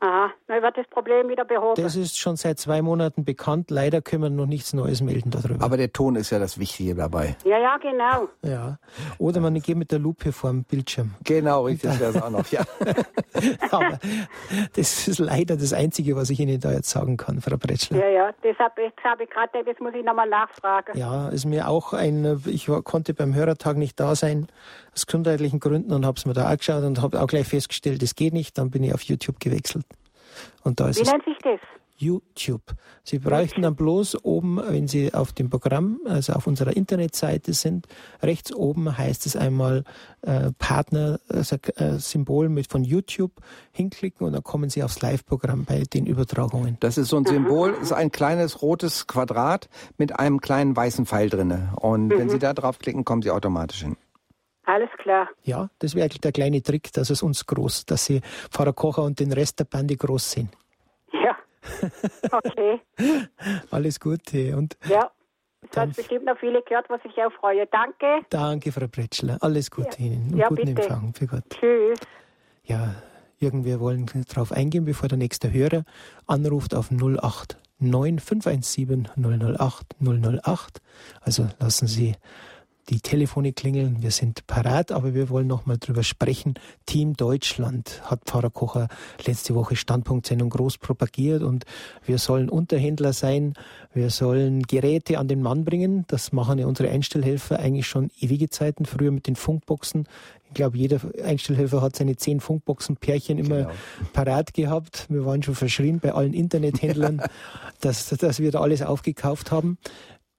[0.00, 1.82] Aha, dann wird das Problem wieder behoben.
[1.82, 3.70] Das ist schon seit zwei Monaten bekannt.
[3.70, 5.64] Leider können wir noch nichts Neues melden darüber.
[5.64, 7.36] Aber der Ton ist ja das Wichtige dabei.
[7.44, 8.28] Ja, ja, genau.
[8.42, 8.78] Ja.
[9.18, 11.14] Oder man geht mit der Lupe vor dem Bildschirm.
[11.24, 12.62] Genau, richtig, das wäre es auch noch, ja.
[13.70, 13.98] Aber
[14.76, 17.98] das ist leider das Einzige, was ich Ihnen da jetzt sagen kann, Frau Bretschler.
[17.98, 20.98] Ja, ja, das habe hab ich gerade, das muss ich nochmal nachfragen.
[20.98, 24.48] Ja, ist mir auch ein, ich konnte beim Hörertag nicht da sein,
[24.92, 28.14] aus gesundheitlichen Gründen und habe es mir da angeschaut und habe auch gleich festgestellt, das
[28.14, 28.58] geht nicht.
[28.58, 29.86] Dann bin ich auf YouTube gewechselt.
[30.62, 31.60] Und da ist Wie nennt sich das?
[31.96, 32.74] YouTube.
[33.02, 37.86] Sie bräuchten dann bloß oben, wenn Sie auf dem Programm, also auf unserer Internetseite sind,
[38.22, 39.84] rechts oben heißt es einmal
[40.22, 43.32] äh, Partner, also, äh, Symbol mit von YouTube
[43.72, 46.76] hinklicken und dann kommen Sie aufs Live-Programm bei den Übertragungen.
[46.80, 51.30] Das ist so ein Symbol, ist ein kleines rotes Quadrat mit einem kleinen weißen Pfeil
[51.30, 51.68] drin.
[51.76, 52.18] Und mhm.
[52.18, 53.96] wenn Sie da draufklicken, kommen Sie automatisch hin.
[54.64, 55.28] Alles klar.
[55.42, 59.20] Ja, das wäre der kleine Trick, dass es uns groß, dass Sie Pfarrer Kocher und
[59.20, 60.50] den Rest der Bande groß sehen.
[61.12, 61.36] Ja.
[62.30, 62.80] Okay.
[63.70, 64.56] Alles Gute.
[64.56, 65.10] Und ja.
[65.70, 67.66] Es hat bestimmt noch viele gehört, was ich auch freue.
[67.66, 68.26] Danke.
[68.28, 69.38] Danke, Frau Bretschler.
[69.40, 70.06] Alles Gute ja.
[70.06, 70.36] Ihnen.
[70.36, 70.82] Ja, guten bitte.
[70.82, 71.14] Empfang.
[71.14, 71.44] Für Gott.
[71.50, 71.98] Tschüss.
[72.64, 72.94] Ja,
[73.38, 75.84] irgendwie wollen darauf eingehen, bevor der nächste Hörer
[76.26, 80.82] anruft auf 08 9517 008 008.
[81.20, 82.14] Also lassen Sie
[82.90, 86.54] die Telefone klingeln, wir sind parat, aber wir wollen noch mal drüber sprechen.
[86.86, 88.88] Team Deutschland hat Pfarrer Kocher
[89.24, 91.64] letzte Woche Standpunktsendung groß propagiert und
[92.04, 93.54] wir sollen Unterhändler sein,
[93.94, 96.04] wir sollen Geräte an den Mann bringen.
[96.08, 100.06] Das machen ja unsere Einstellhelfer eigentlich schon ewige Zeiten, früher mit den Funkboxen.
[100.48, 103.70] Ich glaube, jeder Einstellhelfer hat seine zehn Funkboxen-Pärchen immer genau.
[104.12, 105.06] parat gehabt.
[105.08, 107.22] Wir waren schon verschrien bei allen Internethändlern,
[107.80, 109.78] dass, dass wir da alles aufgekauft haben.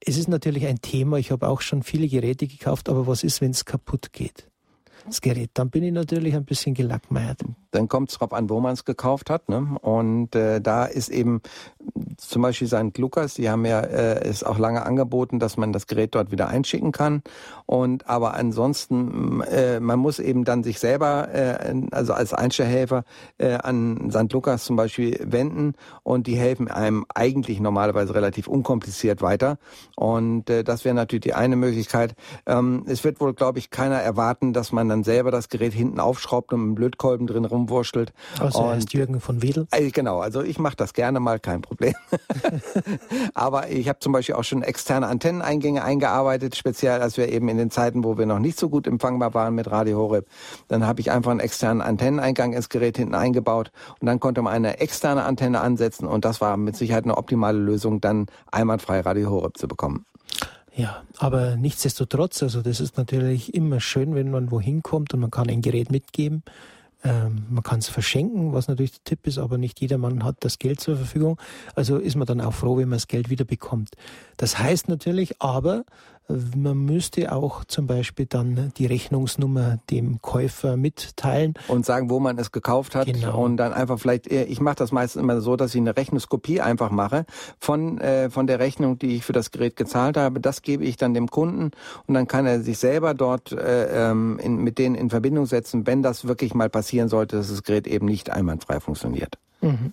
[0.00, 1.18] Es ist natürlich ein Thema.
[1.18, 4.48] Ich habe auch schon viele Geräte gekauft, aber was ist, wenn es kaputt geht?
[5.06, 5.50] das Gerät.
[5.54, 7.42] Dann bin ich natürlich ein bisschen gelackmeiert.
[7.76, 9.48] Dann kommt es drauf an, wo man es gekauft hat.
[9.48, 9.76] Ne?
[9.82, 11.42] Und äh, da ist eben
[12.16, 12.96] zum Beispiel St.
[12.98, 16.48] Lukas, die haben ja äh, es auch lange angeboten, dass man das Gerät dort wieder
[16.48, 17.22] einschicken kann.
[17.66, 23.04] Und aber ansonsten, äh, man muss eben dann sich selber, äh, also als Einstellhelfer,
[23.38, 24.32] äh, an St.
[24.32, 29.58] Lukas zum Beispiel wenden und die helfen einem eigentlich normalerweise relativ unkompliziert weiter.
[29.96, 32.14] Und äh, das wäre natürlich die eine Möglichkeit.
[32.46, 36.00] Ähm, es wird wohl, glaube ich, keiner erwarten, dass man dann selber das Gerät hinten
[36.00, 38.12] aufschraubt und mit einem Blödkolben drin rumwurschtelt.
[38.40, 39.66] Also und, heißt Jürgen von Wedel?
[39.70, 41.94] Äh, genau, also ich mache das gerne mal, kein Problem.
[43.34, 47.58] Aber ich habe zum Beispiel auch schon externe Antenneneingänge eingearbeitet, speziell als wir eben in
[47.58, 50.26] den Zeiten, wo wir noch nicht so gut empfangbar waren mit Radio Horeb.
[50.68, 54.52] Dann habe ich einfach einen externen Antenneneingang ins Gerät hinten eingebaut und dann konnte man
[54.52, 59.30] eine externe Antenne ansetzen und das war mit Sicherheit eine optimale Lösung, dann einwandfrei Radio
[59.30, 60.06] Horeb zu bekommen.
[60.74, 65.30] Ja, aber nichtsdestotrotz, also das ist natürlich immer schön, wenn man wohin kommt und man
[65.30, 66.42] kann ein Gerät mitgeben.
[67.06, 70.58] Ähm, man kann es verschenken, was natürlich der Tipp ist, aber nicht jedermann hat das
[70.58, 71.40] Geld zur Verfügung.
[71.74, 73.90] Also ist man dann auch froh, wenn man das Geld wieder bekommt.
[74.36, 75.84] Das heißt natürlich aber,
[76.28, 81.54] man müsste auch zum Beispiel dann die Rechnungsnummer dem Käufer mitteilen.
[81.68, 83.06] Und sagen, wo man es gekauft hat.
[83.06, 83.44] Genau.
[83.44, 86.60] Und dann einfach vielleicht, äh, ich mache das meistens immer so, dass ich eine Rechnungskopie
[86.60, 87.26] einfach mache
[87.60, 90.40] von, äh, von der Rechnung, die ich für das Gerät gezahlt habe.
[90.40, 91.70] Das gebe ich dann dem Kunden
[92.06, 95.86] und dann kann er sich selber dort äh, ähm, in, mit denen in Verbindung setzen,
[95.86, 99.38] wenn das wirklich mal passieren sollte, dass das Gerät eben nicht einwandfrei funktioniert.
[99.60, 99.92] Mhm.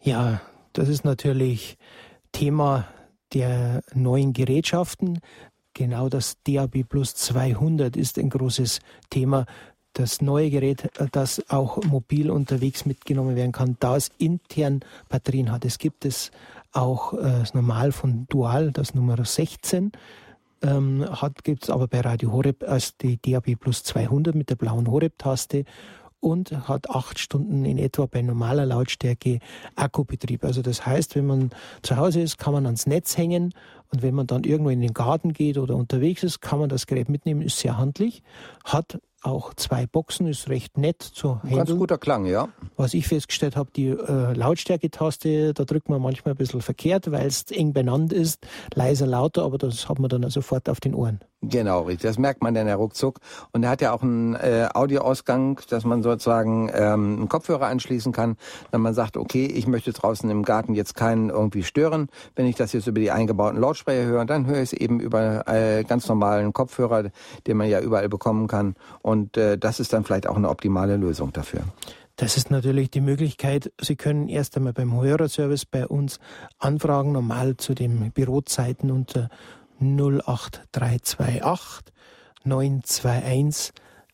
[0.00, 0.40] Ja,
[0.72, 1.76] das ist natürlich
[2.32, 2.86] Thema
[3.32, 5.20] der neuen Gerätschaften.
[5.74, 9.46] Genau das DAB Plus 200 ist ein großes Thema.
[9.94, 15.64] Das neue Gerät, das auch mobil unterwegs mitgenommen werden kann, da es intern Batterien hat.
[15.64, 16.30] Es gibt es
[16.72, 19.92] auch äh, normal von Dual, das Nummer 16.
[20.62, 21.04] Ähm,
[21.42, 25.64] gibt es aber bei Radio Horeb als die DAB Plus 200 mit der blauen Horeb-Taste
[26.22, 29.40] und hat acht Stunden in etwa bei normaler Lautstärke
[29.74, 30.44] Akkubetrieb.
[30.44, 31.50] Also das heißt, wenn man
[31.82, 33.52] zu Hause ist, kann man ans Netz hängen
[33.92, 36.86] und wenn man dann irgendwo in den Garten geht oder unterwegs ist, kann man das
[36.86, 38.22] Gerät mitnehmen, ist sehr handlich,
[38.64, 41.56] hat auch zwei Boxen, ist recht nett zu handeln.
[41.56, 42.48] Ganz guter Klang, ja.
[42.76, 47.26] Was ich festgestellt habe, die äh, Lautstärke-Taste, da drückt man manchmal ein bisschen verkehrt, weil
[47.26, 51.20] es eng benannt ist, leiser, lauter, aber das hat man dann sofort auf den Ohren.
[51.44, 52.08] Genau, richtig.
[52.08, 53.18] Das merkt man dann ja ruckzuck.
[53.50, 58.12] Und er hat ja auch einen äh, Audioausgang, dass man sozusagen ähm, einen Kopfhörer anschließen
[58.12, 58.36] kann,
[58.70, 62.08] wenn man sagt, okay, ich möchte draußen im Garten jetzt keinen irgendwie stören.
[62.36, 65.48] Wenn ich das jetzt über die eingebauten Lautsprecher höre, dann höre ich es eben über
[65.48, 67.10] äh, ganz normalen Kopfhörer,
[67.48, 68.76] den man ja überall bekommen kann.
[69.00, 71.62] Und äh, das ist dann vielleicht auch eine optimale Lösung dafür.
[72.16, 73.72] Das ist natürlich die Möglichkeit.
[73.80, 76.20] Sie können erst einmal beim Hörerservice bei uns
[76.58, 79.28] anfragen, normal zu den Bürozeiten unter
[79.82, 81.92] 08328
[82.44, 83.72] 921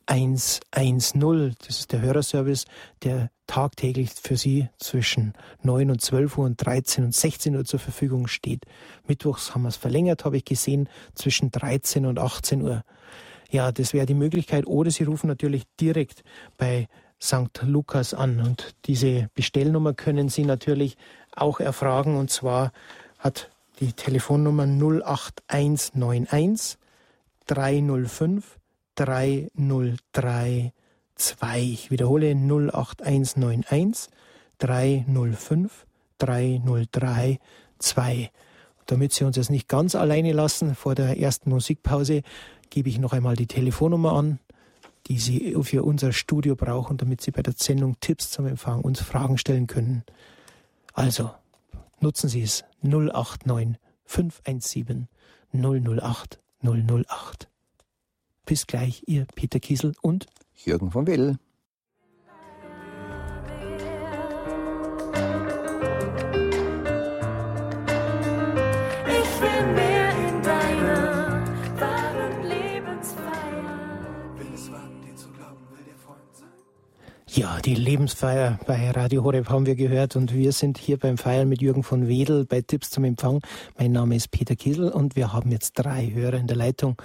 [0.08, 1.54] 110.
[1.66, 2.64] Das ist der Hörerservice,
[3.02, 7.78] der tagtäglich für Sie zwischen 9 und 12 Uhr und 13 und 16 Uhr zur
[7.78, 8.64] Verfügung steht.
[9.06, 12.82] Mittwochs haben wir es verlängert, habe ich gesehen, zwischen 13 und 18 Uhr.
[13.50, 14.66] Ja, das wäre die Möglichkeit.
[14.66, 16.22] Oder Sie rufen natürlich direkt
[16.56, 16.88] bei
[17.20, 17.62] St.
[17.62, 18.40] Lukas an.
[18.40, 20.96] Und diese Bestellnummer können Sie natürlich
[21.34, 22.16] auch erfragen.
[22.16, 22.72] Und zwar
[23.18, 23.50] hat
[23.80, 26.78] die Telefonnummer 08191
[27.46, 28.58] 305
[28.96, 30.72] 3032.
[31.44, 34.10] Ich wiederhole 08191
[34.58, 35.86] 305
[36.18, 38.30] 3032.
[38.86, 42.22] Damit Sie uns jetzt nicht ganz alleine lassen vor der ersten Musikpause,
[42.70, 44.38] gebe ich noch einmal die Telefonnummer an,
[45.06, 49.00] die Sie für unser Studio brauchen, damit Sie bei der Sendung Tipps zum Empfang uns
[49.00, 50.02] Fragen stellen können.
[50.94, 51.30] Also,
[52.00, 55.08] nutzen Sie es 089 517
[55.52, 57.48] 008 008.
[58.46, 61.38] Bis gleich, Ihr Peter Kiesel und Jürgen von Will.
[77.38, 81.48] Ja, die Lebensfeier bei Radio Horeb haben wir gehört und wir sind hier beim Feiern
[81.48, 83.42] mit Jürgen von Wedel bei Tipps zum Empfang.
[83.78, 87.00] Mein Name ist Peter Kiesel und wir haben jetzt drei Hörer in der Leitung.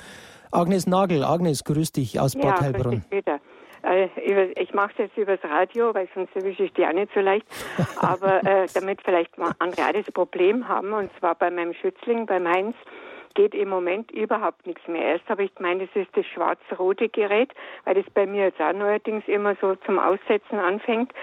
[0.51, 3.03] Agnes Nagel, Agnes, grüß dich aus Bad ja, Heilbronn.
[3.11, 3.39] Peter.
[3.83, 4.07] Äh,
[4.59, 7.45] ich mache es jetzt übers Radio, weil sonst erwische ich die auch nicht so leicht.
[7.97, 12.25] Aber äh, damit vielleicht mal andere auch das Problem haben, und zwar bei meinem Schützling,
[12.25, 12.75] beim Heinz,
[13.33, 15.03] geht im Moment überhaupt nichts mehr.
[15.03, 17.51] Erst habe ich gemeint, es ist das schwarz-rote Gerät,
[17.85, 21.13] weil das bei mir jetzt auch neuerdings immer so zum Aussetzen anfängt.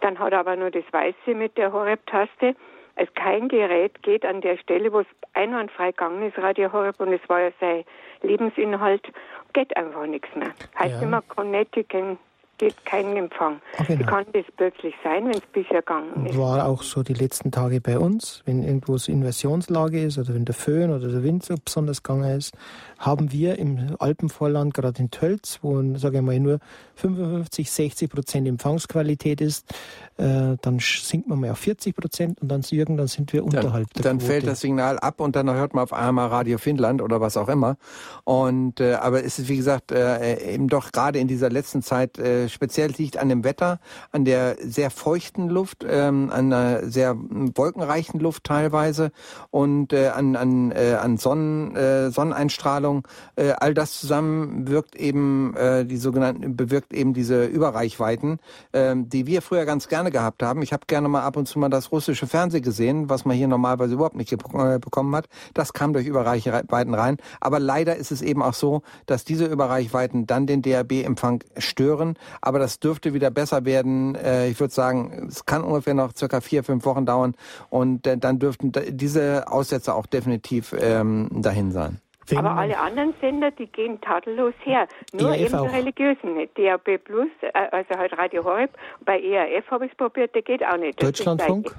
[0.00, 2.54] Dann hat er aber nur das Weiße mit der Horeb-Taste.
[2.96, 7.12] Also kein Gerät geht an der Stelle, wo es einwandfrei gegangen ist, Radio Horeb, und
[7.12, 7.84] es war ja sein
[8.22, 9.06] Lebensinhalt,
[9.52, 10.52] geht einfach nichts mehr.
[10.78, 11.02] Heißt ja.
[11.02, 12.18] immer Connecticut
[12.60, 13.60] geht kein Empfang.
[13.78, 14.00] Ach, genau.
[14.00, 16.36] Wie kann das plötzlich sein, wenn es bisher gegangen ist?
[16.36, 20.44] War auch so die letzten Tage bei uns, wenn irgendwo so Inversionslage ist oder wenn
[20.44, 22.52] der Föhn oder der Wind so besonders gegangen ist,
[22.98, 26.58] haben wir im Alpenvorland, gerade in Tölz, wo, sage ich mal, nur
[26.96, 29.66] 55, 60 Prozent Empfangsqualität ist,
[30.18, 34.02] äh, dann sinkt man mal auf 40 Prozent und dann, irgendwann sind wir unterhalb dann,
[34.02, 34.30] der Dann Quote.
[34.32, 37.48] fällt das Signal ab und dann hört man auf einmal Radio Finnland oder was auch
[37.48, 37.76] immer.
[38.24, 42.18] Und äh, aber es ist wie gesagt äh, eben doch gerade in dieser letzten Zeit
[42.18, 43.80] äh, speziell liegt an dem Wetter,
[44.12, 49.12] an der sehr feuchten Luft, ähm, an einer sehr wolkenreichen Luft teilweise
[49.50, 53.06] und äh, an an, äh, an Sonnen, äh, Sonneneinstrahlung.
[53.36, 58.38] Äh, all das zusammen wirkt eben äh, die sogenannten bewirkt eben diese Überreichweiten,
[58.72, 60.62] äh, die wir früher ganz gerne gehabt haben.
[60.62, 63.48] Ich habe gerne mal ab und zu mal das russische Fernsehen gesehen, was man hier
[63.48, 65.28] normalerweise überhaupt nicht äh, bekommen hat.
[65.54, 67.18] Das kam durch Überreichweiten rein.
[67.40, 72.16] Aber leider ist es eben auch so, dass diese Überreichweiten dann den DAB-Empfang stören.
[72.40, 74.14] Aber das dürfte wieder besser werden.
[74.14, 77.34] Äh, ich würde sagen, es kann ungefähr noch circa vier, fünf Wochen dauern.
[77.68, 82.00] Und äh, dann dürften diese Aussätze auch definitiv ähm, dahin sein.
[82.36, 84.86] Aber alle anderen Sender, die gehen tadellos her.
[85.12, 86.56] Nur ERF eben die religiösen nicht.
[86.56, 88.70] DAB Plus, äh, also halt Radio Horeb.
[89.04, 91.02] Bei ERF habe ich es probiert, der geht auch nicht.
[91.02, 91.74] Deutschlandfunk?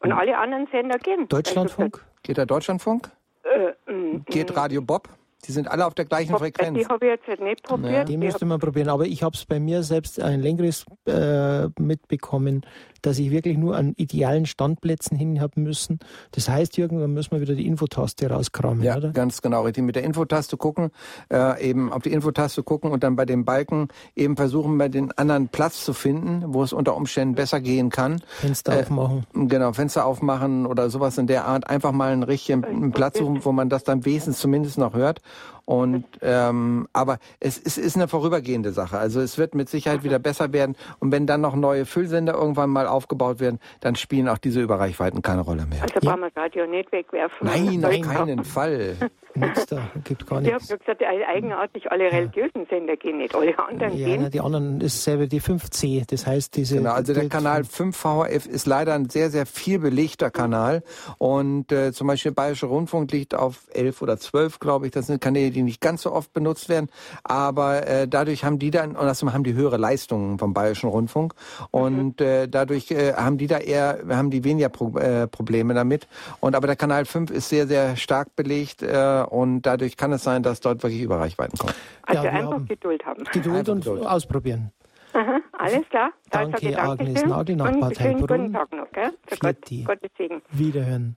[0.00, 1.28] Und alle anderen Sender gehen.
[1.28, 1.96] Deutschlandfunk?
[1.96, 3.10] Also, geht der Deutschlandfunk?
[3.44, 4.58] Äh, mm, geht mm.
[4.58, 5.08] Radio Bob?
[5.46, 6.78] Die sind alle auf der gleichen Hab, Frequenz.
[6.78, 7.92] Die habe ich jetzt nicht probiert.
[7.92, 8.88] Ja, die müsste man probieren.
[8.88, 12.66] Aber ich habe es bei mir selbst ein längeres äh, mitbekommen,
[13.02, 15.98] dass ich wirklich nur an idealen Standplätzen hin müssen.
[16.32, 19.10] Das heißt, irgendwann müssen wir wieder die Infotaste rauskramen, ja, oder?
[19.10, 19.62] ganz genau.
[19.62, 19.84] Richtig.
[19.84, 20.90] Mit der Infotaste gucken,
[21.30, 25.12] äh, eben auf die Infotaste gucken und dann bei den Balken eben versuchen, bei den
[25.12, 28.20] anderen Platz zu finden, wo es unter Umständen besser gehen kann.
[28.40, 29.26] Fenster äh, aufmachen.
[29.34, 31.68] Genau, Fenster aufmachen oder sowas in der Art.
[31.68, 35.20] Einfach mal einen richtigen Platz suchen, wo man das dann wesentlich zumindest noch hört.
[35.66, 38.98] Und ähm, aber es, es ist eine vorübergehende Sache.
[38.98, 40.76] Also es wird mit Sicherheit wieder besser werden.
[41.00, 45.22] Und wenn dann noch neue Füllsender irgendwann mal aufgebaut werden, dann spielen auch diese Überreichweiten
[45.22, 45.82] keine Rolle mehr.
[45.82, 46.10] Also ja.
[46.10, 47.36] brauchen wir das Radio nicht wegwerfen.
[47.40, 48.96] Nein, auf keinen Fall.
[49.36, 50.64] nichts da, gibt gar nichts.
[50.64, 54.22] Ich habe gesagt, eigenartig, alle religiösen Sender gehen nicht, alle anderen ja, gehen.
[54.22, 56.76] Ja, die anderen ist selber die 5C, das heißt diese...
[56.76, 60.82] Genau, also der Kanal 5 VHF ist leider ein sehr, sehr viel belegter Kanal
[61.18, 65.06] und äh, zum Beispiel der Bayerische Rundfunk liegt auf 11 oder 12, glaube ich, das
[65.06, 66.88] sind Kanäle, die nicht ganz so oft benutzt werden,
[67.24, 71.34] aber äh, dadurch haben die dann, und außerdem haben die höhere Leistungen vom Bayerischen Rundfunk
[71.70, 72.26] und mhm.
[72.26, 76.06] äh, dadurch äh, haben die da eher, haben die weniger Pro äh, Probleme damit
[76.40, 80.22] und aber der Kanal 5 ist sehr, sehr stark belegt äh, und dadurch kann es
[80.22, 81.74] sein, dass dort wirklich Überreichweiten kommen.
[82.02, 83.24] Also ja, einfach Geduld haben.
[83.32, 84.06] Geduld einfach und Geduld.
[84.06, 84.72] ausprobieren.
[85.16, 86.10] Aha, alles klar.
[86.30, 88.52] Danke, danke Agnes Nagel nach Bad Heilbrunn.
[88.52, 90.42] Gott, Gottes Segen.
[90.50, 91.16] Wiederhören.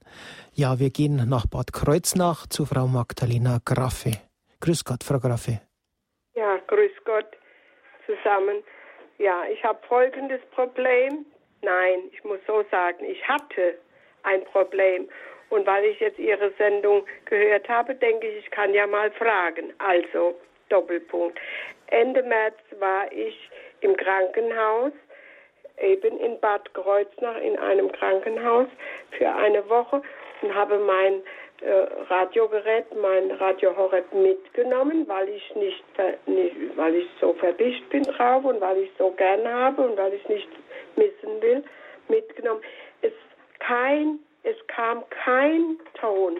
[0.54, 4.12] Ja, wir gehen nach Bad Kreuznach zu Frau Magdalena Graffe.
[4.60, 5.60] Grüß Gott, Frau Graffe.
[6.34, 7.26] Ja, grüß Gott
[8.04, 8.62] zusammen.
[9.18, 11.24] Ja, ich habe folgendes Problem.
[11.62, 13.78] Nein, ich muss so sagen, ich hatte
[14.22, 15.08] ein Problem.
[15.48, 19.72] Und weil ich jetzt Ihre Sendung gehört habe, denke ich, ich kann ja mal fragen.
[19.78, 21.38] Also, Doppelpunkt.
[21.88, 24.92] Ende März war ich im Krankenhaus,
[25.80, 28.68] eben in Bad Kreuznach in einem Krankenhaus
[29.10, 30.02] für eine Woche
[30.42, 31.22] und habe mein
[32.08, 35.84] Radiogerät, mein Radio Horeb mitgenommen, weil ich nicht,
[36.26, 40.14] nicht, weil ich so verdicht bin drauf und weil ich so gern habe und weil
[40.14, 40.48] ich nicht
[40.96, 41.62] missen will,
[42.08, 42.62] mitgenommen.
[43.02, 43.12] Es
[43.58, 46.38] kein es kam kein Ton.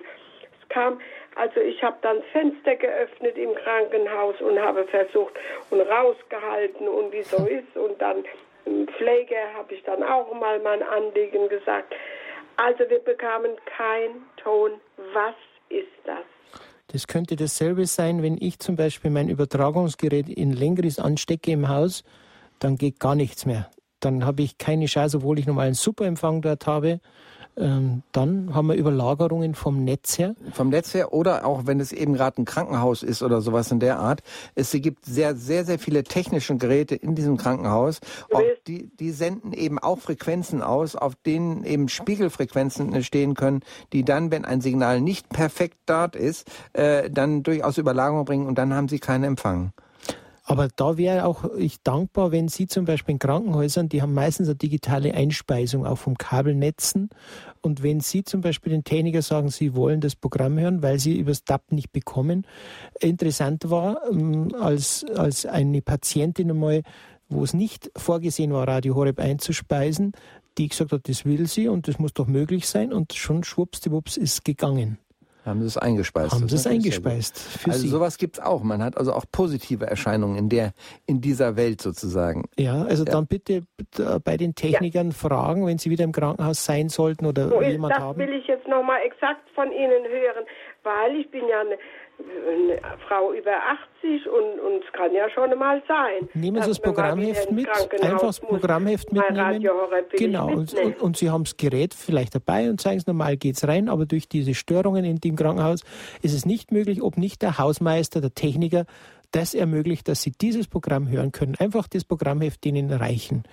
[0.60, 1.00] Es kam,
[1.36, 5.34] also ich habe dann Fenster geöffnet im Krankenhaus und habe versucht
[5.70, 8.24] und rausgehalten und wie so ist und dann
[8.66, 11.94] im Pflege habe ich dann auch mal mein Anliegen gesagt.
[12.62, 14.72] Also wir bekamen keinen Ton.
[15.14, 15.34] Was
[15.70, 16.24] ist das?
[16.88, 22.04] Das könnte dasselbe sein, wenn ich zum Beispiel mein Übertragungsgerät in Längeres anstecke im Haus,
[22.58, 23.70] dann geht gar nichts mehr.
[24.00, 27.00] Dann habe ich keine Chance, obwohl ich nochmal einen Superempfang dort habe.
[27.60, 30.34] Ähm, dann haben wir Überlagerungen vom Netz her.
[30.52, 33.80] Vom Netz her oder auch wenn es eben gerade ein Krankenhaus ist oder sowas in
[33.80, 34.22] der Art.
[34.54, 38.00] Es gibt sehr, sehr, sehr viele technische Geräte in diesem Krankenhaus.
[38.32, 43.60] Auch die, die senden eben auch Frequenzen aus, auf denen eben Spiegelfrequenzen entstehen können,
[43.92, 48.56] die dann, wenn ein Signal nicht perfekt dort ist, äh, dann durchaus Überlagerung bringen und
[48.56, 49.72] dann haben sie keinen Empfang.
[50.50, 54.48] Aber da wäre auch ich dankbar, wenn Sie zum Beispiel in Krankenhäusern, die haben meistens
[54.48, 57.08] eine digitale Einspeisung auch vom Kabelnetzen.
[57.60, 61.16] Und wenn Sie zum Beispiel den Techniker sagen, Sie wollen das Programm hören, weil Sie
[61.16, 62.48] übers DAP nicht bekommen,
[62.98, 66.82] interessant war, ähm, als, als eine Patientin einmal,
[67.28, 70.14] wo es nicht vorgesehen war, Radio Horeb einzuspeisen,
[70.58, 74.16] die gesagt hat, das will sie und das muss doch möglich sein und schon schwuppsdiwupps
[74.16, 74.98] ist gegangen.
[75.44, 76.32] Haben Sie es eingespeist?
[76.32, 77.60] Haben Sie es eingespeist.
[77.66, 77.88] also Sie.
[77.88, 78.62] sowas gibt es auch.
[78.62, 80.72] Man hat also auch positive Erscheinungen in der
[81.06, 82.44] in dieser Welt sozusagen.
[82.58, 83.12] Ja, also ja.
[83.12, 83.62] dann bitte
[84.24, 85.14] bei den Technikern ja.
[85.14, 88.18] fragen, wenn Sie wieder im Krankenhaus sein sollten oder so jemand das haben.
[88.18, 90.44] Das will ich jetzt nochmal exakt von Ihnen hören,
[90.82, 91.78] weil ich bin ja eine
[92.48, 93.52] eine Frau über
[94.00, 96.28] 80 und, und es kann ja schon mal sein.
[96.34, 97.68] Nehmen Sie das Programmheft mit,
[98.02, 99.66] einfach das Programmheft mitnehmen.
[100.12, 103.66] Genau, und, und, und, Sie haben das Gerät vielleicht dabei und sagen, normal geht es
[103.66, 105.82] rein, aber durch diese Störungen in dem Krankenhaus
[106.22, 108.84] ist es nicht möglich, ob nicht der Hausmeister, der Techniker
[109.32, 111.54] das ermöglicht, dass Sie dieses Programm hören können.
[111.58, 113.44] Einfach das Programmheft Ihnen reichen.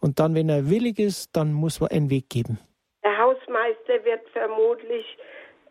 [0.00, 2.58] Und dann, wenn er willig ist, dann muss man einen Weg geben.
[3.02, 5.04] Der Hausmeister wird vermutlich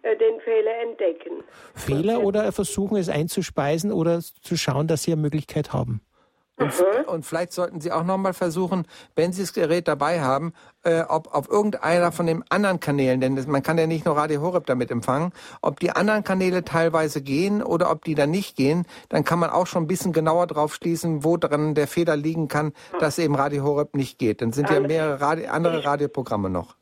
[0.03, 1.43] den Fehler entdecken.
[1.73, 6.01] Fehler oder versuchen es einzuspeisen oder zu schauen, dass Sie eine Möglichkeit haben.
[6.55, 7.05] Und, mhm.
[7.07, 8.85] und, vielleicht sollten Sie auch nochmal versuchen,
[9.15, 13.35] wenn Sie das Gerät dabei haben, äh, ob auf irgendeiner von den anderen Kanälen, denn
[13.35, 15.31] das, man kann ja nicht nur Radio Horeb damit empfangen,
[15.63, 19.49] ob die anderen Kanäle teilweise gehen oder ob die dann nicht gehen, dann kann man
[19.49, 23.33] auch schon ein bisschen genauer drauf schließen, wo dran der Fehler liegen kann, dass eben
[23.33, 24.41] Radio Horeb nicht geht.
[24.43, 26.75] Dann sind ja mehrere Radio, andere Radioprogramme noch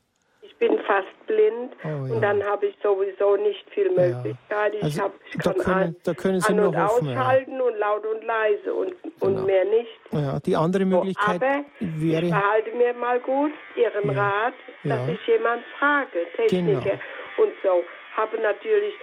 [0.61, 2.13] bin fast blind oh, ja.
[2.13, 4.75] und dann habe ich sowieso nicht viel Möglichkeit.
[4.75, 7.63] Ich, also, hab, ich kann können, da können Sie an und hoffen, ausschalten ja.
[7.63, 9.25] und laut und leise und, genau.
[9.25, 9.89] und mehr nicht.
[10.11, 12.25] Ja, die andere Möglichkeit aber wäre...
[12.25, 14.53] ich behalte mir mal gut Ihren Rat,
[14.83, 17.43] dass ich jemand frage, Techniker genau.
[17.43, 17.83] und so.
[18.15, 18.93] Habe natürlich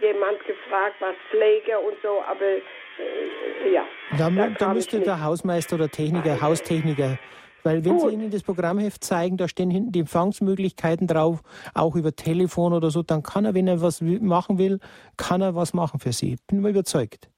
[0.00, 3.84] jemand gefragt, was Pflege und so, aber äh, ja.
[4.16, 7.18] Da, da müsste der Hausmeister oder Techniker, Haustechniker
[7.66, 8.08] weil wenn Gut.
[8.08, 11.40] Sie Ihnen das Programmheft zeigen, da stehen hinten die Empfangsmöglichkeiten drauf,
[11.74, 14.78] auch über Telefon oder so, dann kann er, wenn er was machen will,
[15.16, 16.36] kann er was machen für Sie.
[16.48, 17.28] Bin mir überzeugt.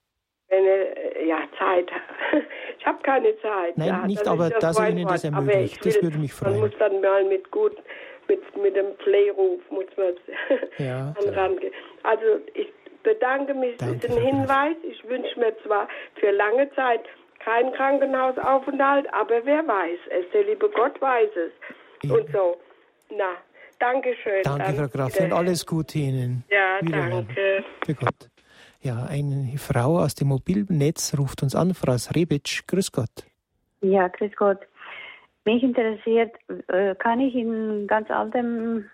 [0.49, 1.91] Wenn er, ja, Zeit.
[2.79, 3.77] Ich habe keine Zeit.
[3.77, 6.53] Nein, ja, nicht, aber das dass er Ihnen das ermöglicht, will, das würde mich freuen.
[6.53, 7.77] Man muss dann mal mit gut,
[8.29, 10.15] mit, mit dem Playruf muss man
[10.79, 11.73] ja, rangehen.
[12.05, 12.69] Also ich
[13.03, 14.77] bedanke mich, ist ein Hinweis.
[14.85, 17.01] Ich wünsche mir zwar für lange Zeit
[17.45, 21.53] kein Krankenhausaufenthalt, aber wer weiß es, der liebe Gott weiß es.
[22.09, 22.15] Ja.
[22.15, 22.57] Und so.
[23.11, 23.33] Na,
[23.79, 24.43] danke schön.
[24.45, 26.45] Danke, Frau Graf, und alles Gute Ihnen.
[26.51, 27.65] Ja, danke.
[27.85, 28.31] Für Gott.
[28.81, 32.67] Ja, eine Frau aus dem Mobilnetz ruft uns an, Frau Srebic.
[32.67, 33.27] Grüß Gott.
[33.81, 34.59] Ja, grüß Gott.
[35.45, 36.35] Mich interessiert,
[36.69, 38.85] äh, kann ich in ganz altem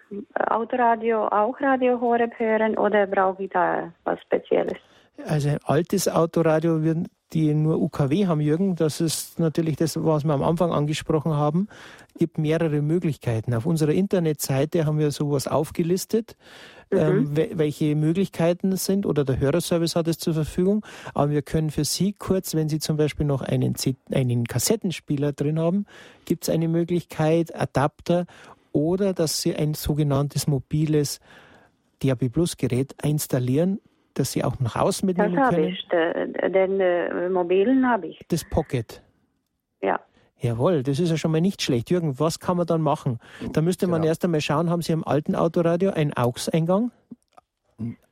[0.49, 4.79] Autoradio auch Radio Horeb hören oder brauche ich da was Spezielles?
[5.27, 10.25] Also ein altes Autoradio würden die nur UKW haben, Jürgen, das ist natürlich das, was
[10.25, 11.69] wir am Anfang angesprochen haben,
[12.17, 13.53] gibt mehrere Möglichkeiten.
[13.55, 16.37] Auf unserer Internetseite haben wir sowas aufgelistet,
[16.93, 16.99] mhm.
[16.99, 20.87] ähm, welche Möglichkeiten es sind oder der Hörerservice hat es zur Verfügung.
[21.13, 23.75] Aber wir können für Sie kurz, wenn Sie zum Beispiel noch einen,
[24.13, 25.87] einen Kassettenspieler drin haben,
[26.25, 28.27] gibt es eine Möglichkeit, Adapter
[28.71, 31.19] oder dass Sie ein sogenanntes mobiles
[32.01, 33.81] DAB Plus Gerät installieren
[34.15, 35.75] dass Sie auch nach außen mitnehmen das können?
[35.91, 38.21] Das habe ich, den äh, mobilen habe ich.
[38.29, 39.03] Das Pocket?
[39.83, 40.01] Ja.
[40.39, 41.91] Jawohl, das ist ja schon mal nicht schlecht.
[41.91, 43.19] Jürgen, was kann man dann machen?
[43.53, 44.11] Da müsste man genau.
[44.11, 46.91] erst einmal schauen, haben Sie im alten Autoradio einen AUX-Eingang?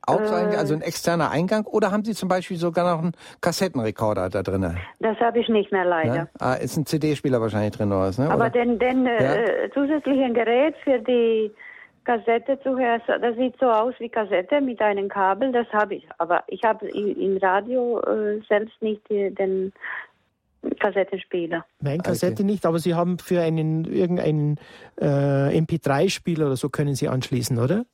[0.05, 4.43] AUX-Eingang, also ein externer Eingang, oder haben Sie zum Beispiel sogar noch einen Kassettenrekorder da
[4.43, 4.77] drin?
[4.99, 6.15] Das habe ich nicht mehr leider.
[6.15, 6.27] Ja?
[6.39, 8.29] Ah, ist ein CD-Spieler wahrscheinlich drin oder was, ne?
[8.29, 9.35] Aber den, den ja?
[9.35, 11.51] äh, zusätzlichen Gerät für die
[12.03, 16.07] Kassette zuerst, das sieht so aus wie Kassette mit einem Kabel, das habe ich.
[16.17, 19.71] Aber ich habe im Radio äh, selbst nicht den
[20.79, 21.65] Kassettenspieler.
[21.81, 22.43] Nein, Kassette okay.
[22.43, 24.57] nicht, aber Sie haben für einen irgendeinen
[24.99, 27.85] äh, MP3-Spieler oder so können Sie anschließen, oder?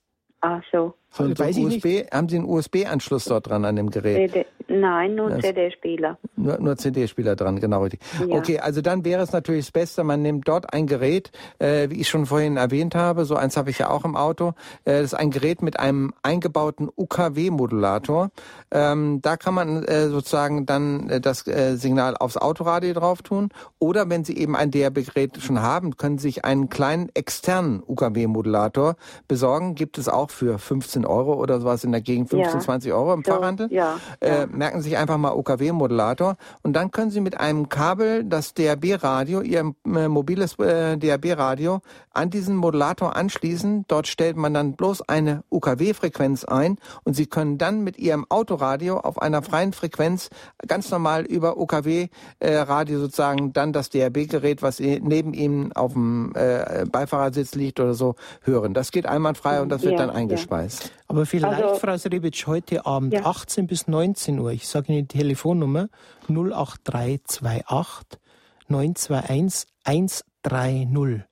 [0.41, 0.93] Ach so.
[1.11, 4.31] So, so USB, haben Sie einen USB-Anschluss dort dran an dem Gerät?
[4.31, 6.17] CD, nein, nur CD-Spieler.
[6.35, 7.99] Nur, nur CD-Spieler dran, genau richtig.
[8.27, 8.35] Ja.
[8.35, 11.99] Okay, also dann wäre es natürlich das Beste, man nimmt dort ein Gerät, äh, wie
[11.99, 14.49] ich schon vorhin erwähnt habe, so eins habe ich ja auch im Auto.
[14.85, 18.29] Äh, das ist ein Gerät mit einem eingebauten UKW-Modulator.
[18.71, 23.49] Ähm, da kann man äh, sozusagen dann äh, das äh, Signal aufs Autoradio drauf tun.
[23.79, 28.95] Oder wenn Sie eben ein DRB-Gerät schon haben, können Sie sich einen kleinen externen UKW-Modulator
[29.27, 29.73] besorgen.
[29.73, 32.59] Gibt es auch für 15 15 Euro oder sowas in der Gegend, 15, ja.
[32.59, 33.71] 20 Euro im so, Fachhandel.
[33.71, 38.23] Ja, äh, merken Sie sich einfach mal OKW-Modulator und dann können Sie mit einem Kabel
[38.23, 41.81] das DAB-Radio, Ihr äh, mobiles äh, DAB-Radio,
[42.13, 43.85] an diesen Modulator anschließen.
[43.87, 48.97] Dort stellt man dann bloß eine UKW-Frequenz ein und Sie können dann mit Ihrem Autoradio
[48.99, 50.29] auf einer freien Frequenz
[50.67, 57.55] ganz normal über UKW-Radio sozusagen dann das DAB-Gerät, was neben Ihnen auf dem äh, Beifahrersitz
[57.55, 58.73] liegt oder so, hören.
[58.73, 60.88] Das geht einwandfrei und das wird ja, dann eingespeist.
[61.07, 63.25] Aber vielleicht, also, Frau Srebic, heute Abend ja.
[63.25, 65.89] 18 bis 19 Uhr, ich sage Ihnen die Telefonnummer
[66.27, 68.19] 08328
[68.67, 71.25] 921 130.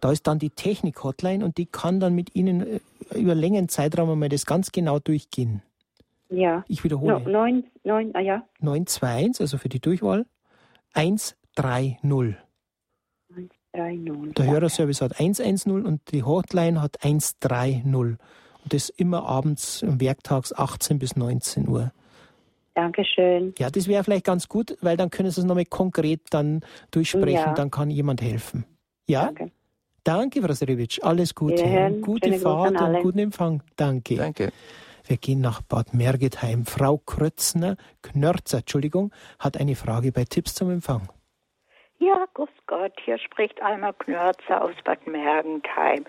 [0.00, 2.80] Da ist dann die Technik-Hotline und die kann dann mit Ihnen äh,
[3.14, 5.62] über längeren Zeitraum einmal das ganz genau durchgehen.
[6.28, 6.64] Ja.
[6.66, 7.20] Ich wiederhole.
[7.20, 8.42] No, 9, 9, ah ja.
[8.60, 10.26] 921, also für die Durchwahl,
[10.94, 11.36] 130.
[12.02, 12.36] 130.
[14.34, 18.18] Der Hörerservice hat 110 und die Hotline hat 130.
[18.62, 21.92] Und das immer abends, werktags 18 bis 19 Uhr.
[22.74, 23.54] Dankeschön.
[23.58, 27.34] Ja, das wäre vielleicht ganz gut, weil dann können Sie es nochmal konkret dann durchsprechen,
[27.34, 27.54] Ja.
[27.54, 28.64] dann kann jemand helfen.
[29.06, 29.26] Ja?
[29.26, 29.50] Danke.
[30.04, 30.98] Danke, Frau Serevic.
[31.02, 32.00] Alles Gute.
[32.00, 33.62] Gute Schöne Fahrt und guten Empfang.
[33.76, 34.16] Danke.
[34.16, 34.52] Danke.
[35.06, 36.64] Wir gehen nach Bad Mergetheim.
[36.64, 41.08] Frau Krötzner, Knörzer, Entschuldigung, hat eine Frage bei Tipps zum Empfang.
[42.02, 46.04] Ja, grüß Gott, hier spricht Alma Knörzer aus Bad Mergentheim.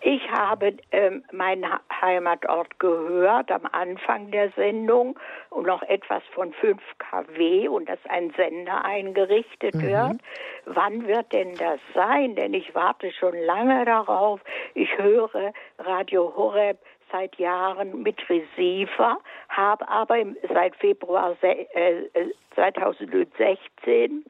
[0.00, 1.64] Ich habe ähm, meinen
[2.00, 5.16] Heimatort gehört am Anfang der Sendung
[5.50, 10.20] und noch etwas von 5 kW und dass ein Sender eingerichtet wird.
[10.64, 12.34] Wann wird denn das sein?
[12.34, 14.40] Denn ich warte schon lange darauf.
[14.74, 16.78] Ich höre Radio Horeb
[17.12, 19.18] seit Jahren mit Receiver,
[19.48, 24.24] habe aber im, seit Februar äh, äh, 2016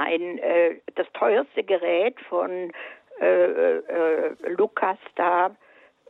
[0.00, 2.72] ein äh, das teuerste Gerät von
[3.20, 5.56] äh, äh, Lukas da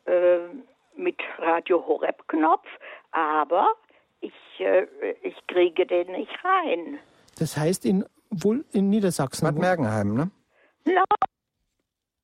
[0.06, 0.38] äh,
[0.96, 2.66] mit Radio Horeb Knopf,
[3.12, 3.68] aber
[4.20, 4.86] ich äh,
[5.22, 6.98] ich kriege den nicht rein.
[7.38, 9.44] Das heißt in, wohl in Niedersachsen.
[9.46, 10.30] Bad Mergenheim, ne?
[10.84, 11.04] No.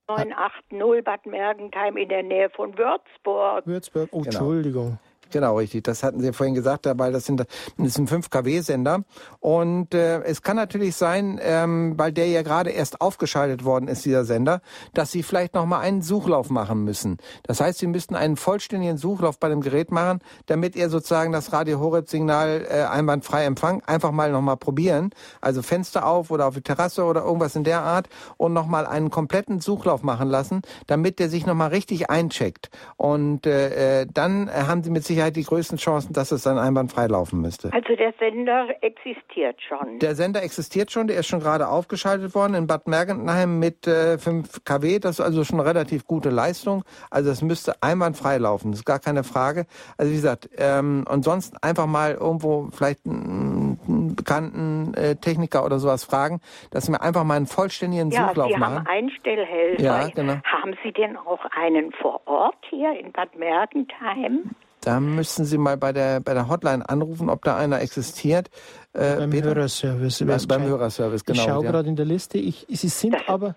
[0.09, 3.67] 980 Bad Mergentheim in der Nähe von Würzburg.
[3.67, 4.09] Würzburg.
[4.13, 4.27] Oh, Genau.
[4.27, 4.99] Entschuldigung.
[5.31, 5.85] Genau, richtig.
[5.85, 7.49] Das hatten Sie vorhin gesagt, weil das, sind, das
[7.79, 9.05] ist ein 5 kW-Sender.
[9.41, 14.05] Und äh, es kann natürlich sein, ähm, weil der ja gerade erst aufgeschaltet worden ist,
[14.05, 14.61] dieser Sender,
[14.93, 17.19] dass Sie vielleicht noch mal einen Suchlauf machen müssen.
[17.43, 21.53] Das heißt, Sie müssten einen vollständigen Suchlauf bei dem Gerät machen, damit ihr sozusagen das
[21.53, 23.89] Radio Horeb-Signal äh, einwandfrei empfangt.
[23.89, 25.11] Einfach mal noch mal probieren.
[25.41, 28.87] Also Fenster auf oder auf die Terrasse oder irgendwas in der Art und noch mal
[28.87, 32.71] einen kompletten Suchlauf machen lassen, damit der sich noch mal richtig eincheckt.
[32.97, 36.59] Und äh, äh, dann äh, haben Sie mit Sicherheit die größten Chancen, dass es dann
[36.59, 37.73] einwandfrei laufen müsste.
[37.73, 39.99] Also der Sender existiert schon.
[40.01, 44.19] Der Sender existiert schon, der ist schon gerade aufgeschaltet worden in Bad Mergentheim mit äh,
[44.19, 44.99] 5 kW.
[44.99, 46.85] Das ist also schon eine relativ gute Leistung.
[47.11, 49.67] Also es müsste einwandfrei laufen, das ist gar keine Frage.
[49.97, 55.65] Also wie gesagt, ähm, und sonst einfach mal irgendwo vielleicht einen, einen bekannten äh, Techniker
[55.65, 56.41] oder sowas fragen,
[56.71, 58.79] dass wir einfach mal einen vollständigen ja, Suchlauf Sie machen.
[58.79, 59.83] haben Einstellhelfer.
[59.83, 60.35] Ja, genau.
[60.45, 64.51] Haben Sie denn auch einen vor Ort hier in Bad Mergentheim?
[64.85, 68.51] Da müssten Sie mal bei der bei der Hotline anrufen, ob da einer existiert.
[68.93, 69.47] Äh, Beim Peter?
[69.55, 70.19] Hörerservice.
[70.19, 70.61] Beim Bescheid.
[70.63, 71.39] Hörerservice, genau.
[71.39, 71.71] ich schaue ja.
[71.71, 72.39] gerade in der Liste.
[72.39, 73.55] Ich, Sie sind Das- aber.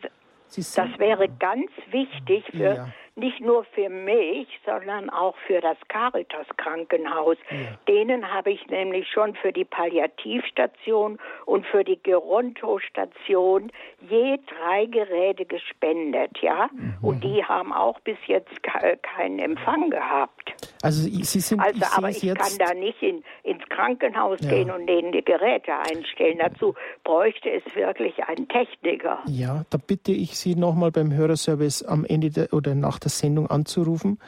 [0.48, 2.88] Sie sind, Das wäre ganz wichtig für Ja.
[3.18, 7.38] Nicht nur für mich, sondern auch für das Caritas Krankenhaus.
[7.88, 13.72] Denen habe ich nämlich schon für die Palliativstation und für die Geronto-Station
[14.10, 16.70] je drei Geräte gespendet, ja.
[16.72, 16.94] Mhm.
[17.02, 20.54] Und die haben auch bis jetzt ke- keinen Empfang gehabt.
[20.84, 21.60] also ich- Sie sind.
[21.60, 22.40] Also, ich aber ich jetzt.
[22.40, 24.50] kann da nicht in, ins Krankenhaus Ja.
[24.50, 26.38] gehen und denen die Geräte einstellen.
[26.40, 29.20] Dazu bräuchte es wirklich einen Techniker.
[29.28, 33.48] Ja, da bitte ich Sie nochmal beim Hörerservice am Ende der, oder nach der Sendung
[33.48, 34.20] anzurufen,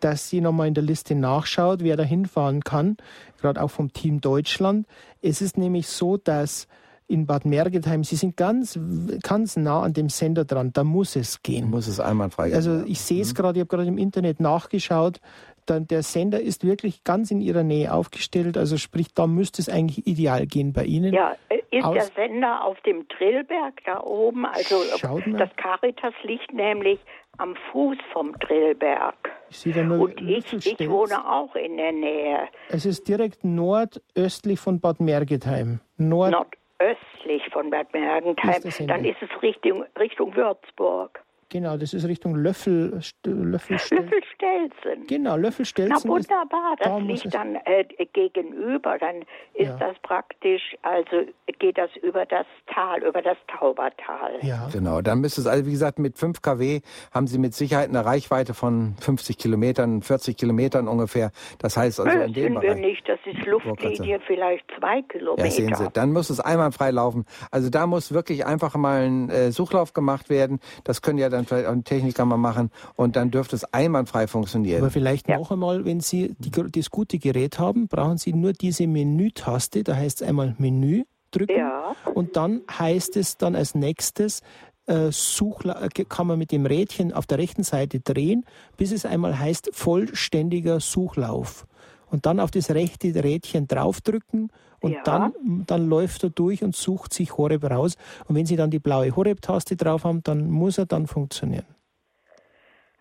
[0.00, 2.96] dass sie nochmal in der Liste nachschaut, wer da hinfahren kann,
[3.40, 4.86] gerade auch vom Team Deutschland.
[5.22, 6.66] Es ist nämlich so, dass
[7.06, 8.78] in Bad Mergentheim, Sie sind ganz,
[9.22, 11.68] ganz nah an dem Sender dran, da muss es gehen.
[11.68, 12.56] Muss es einwandfrei gehen.
[12.56, 15.20] Also ich sehe es gerade, ich habe gerade im Internet nachgeschaut,
[15.66, 19.68] dann der Sender ist wirklich ganz in ihrer Nähe aufgestellt, also sprich, da müsste es
[19.68, 21.12] eigentlich ideal gehen bei Ihnen.
[21.12, 24.46] Ja, äh, ist Aus- der Sender auf dem Drillberg da oben?
[24.46, 27.00] Also äh, das Caritas liegt nämlich
[27.38, 29.14] am Fuß vom Drillberg.
[29.50, 33.44] Ich sehe da nur Und ich, ich wohne auch in der Nähe, Es ist direkt
[33.44, 35.80] nordöstlich von Bad Mergentheim.
[35.96, 38.62] Nord nordöstlich von Bad Mergentheim.
[38.62, 38.80] Ist.
[38.88, 41.23] Dann ist es Richtung, Richtung Würzburg.
[41.48, 43.98] Genau, das ist Richtung Löffel, St- Löffelstel.
[44.44, 45.06] Löffelstelzen.
[45.06, 45.96] Genau, Na Löffelstelzen.
[45.96, 48.98] ist, wunderbar, das da liegt dann äh, gegenüber.
[48.98, 49.22] Dann
[49.54, 49.76] ist Ja.
[49.76, 51.26] das praktisch, also
[51.58, 54.38] geht das über das Tal, über das Taubertal.
[54.42, 54.68] ja.
[54.72, 56.80] Genau, dann müsste es, also wie gesagt, mit 5 kW
[57.12, 61.30] haben Sie mit Sicherheit eine Reichweite von 50 Kilometern, 40 Kilometern ungefähr.
[61.58, 62.80] Das heißt also Nö, in dem sind wir Bereich.
[62.80, 65.44] nicht, das ist Luftlinie vielleicht zwei Kilometer.
[65.44, 67.24] Ja, sehen Sie, dann muss es einwandfrei laufen.
[67.50, 70.60] Also da muss wirklich einfach mal ein äh, Suchlauf gemacht werden.
[70.84, 74.26] Das können ja dann vielleicht auch ein Techniker mal machen und dann dürfte es einwandfrei
[74.26, 74.80] funktionieren.
[74.80, 78.86] Aber vielleicht noch einmal, wenn Sie die, das gute Gerät haben, brauchen Sie nur diese
[78.86, 81.94] Menütaste, da heißt es einmal Menü drücken Ja.
[82.14, 84.40] und dann heißt es dann als nächstes,
[84.86, 88.44] äh, Suchla äh, kann man mit dem Rädchen auf der rechten Seite drehen,
[88.76, 91.66] bis es einmal heißt vollständiger Suchlauf.
[92.10, 94.50] Und dann auf das rechte Rädchen draufdrücken
[94.84, 95.02] und Ja.
[95.02, 95.32] dann,
[95.66, 97.96] dann läuft er durch und sucht sich Horeb raus.
[98.28, 101.66] Und wenn Sie dann die blaue Horeb-Taste drauf haben, dann muss er dann funktionieren.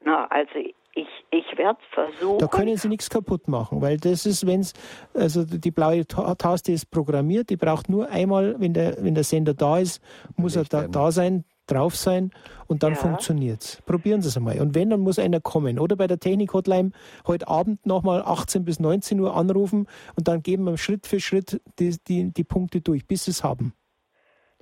[0.06, 0.52] Na, also
[0.96, 2.40] ich, ich werde versuchen.
[2.40, 4.74] Da können Sie nichts kaputt machen, weil das ist, wenn es,
[5.14, 9.54] also die blaue Taste ist programmiert, die braucht nur einmal, wenn der, wenn der Sender
[9.54, 10.02] da ist,
[10.36, 12.32] muss er da, da sein, drauf sein
[12.68, 13.00] und dann ja.
[13.00, 13.82] funktioniert's.
[13.86, 14.60] Probieren Sie es einmal.
[14.60, 15.80] Und wenn, dann muss einer kommen.
[15.80, 16.92] Oder bei der Technik-Hotline
[17.28, 21.62] heute Abend nochmal 18 bis 19 Uhr anrufen und dann geben wir Schritt für Schritt
[21.80, 23.74] die, die, die Punkte durch, bis Sie es haben.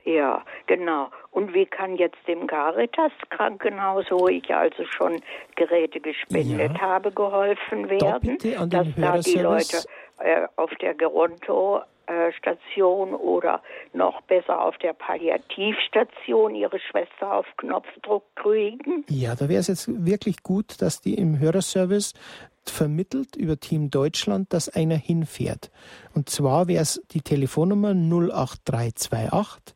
[0.04, 1.10] Ja, genau.
[1.30, 5.22] Und wie kann jetzt dem Caritas-Krankenhaus, wo ich also schon
[5.56, 6.82] Geräte gespendet ja.
[6.82, 9.84] habe, geholfen werden, da dass da die Leute
[10.20, 11.82] äh, auf der Geronto
[12.38, 13.62] Station oder
[13.94, 19.06] noch besser auf der Palliativstation ihre Schwester auf Knopfdruck kriegen?
[19.10, 22.14] Ja, da wäre es jetzt wirklich gut, dass die im Hörerservice
[22.66, 25.72] vermittelt über Team Deutschland, dass einer hinfährt.
[26.14, 29.76] Und zwar wäre es die Telefonnummer 08328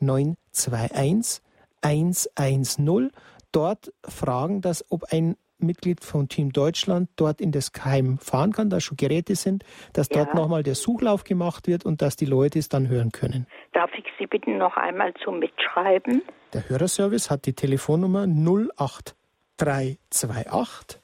[0.00, 1.42] 921
[1.82, 3.10] 110.
[3.52, 8.70] Dort fragen, dass ob ein Mitglied von Team Deutschland dort in das Heim fahren kann,
[8.70, 10.24] da schon Geräte sind, dass ja.
[10.24, 13.46] dort nochmal der Suchlauf gemacht wird und dass die Leute es dann hören können.
[13.72, 16.22] Darf ich Sie bitten, noch einmal zu mitschreiben?
[16.52, 21.00] Der Hörerservice hat die Telefonnummer 08328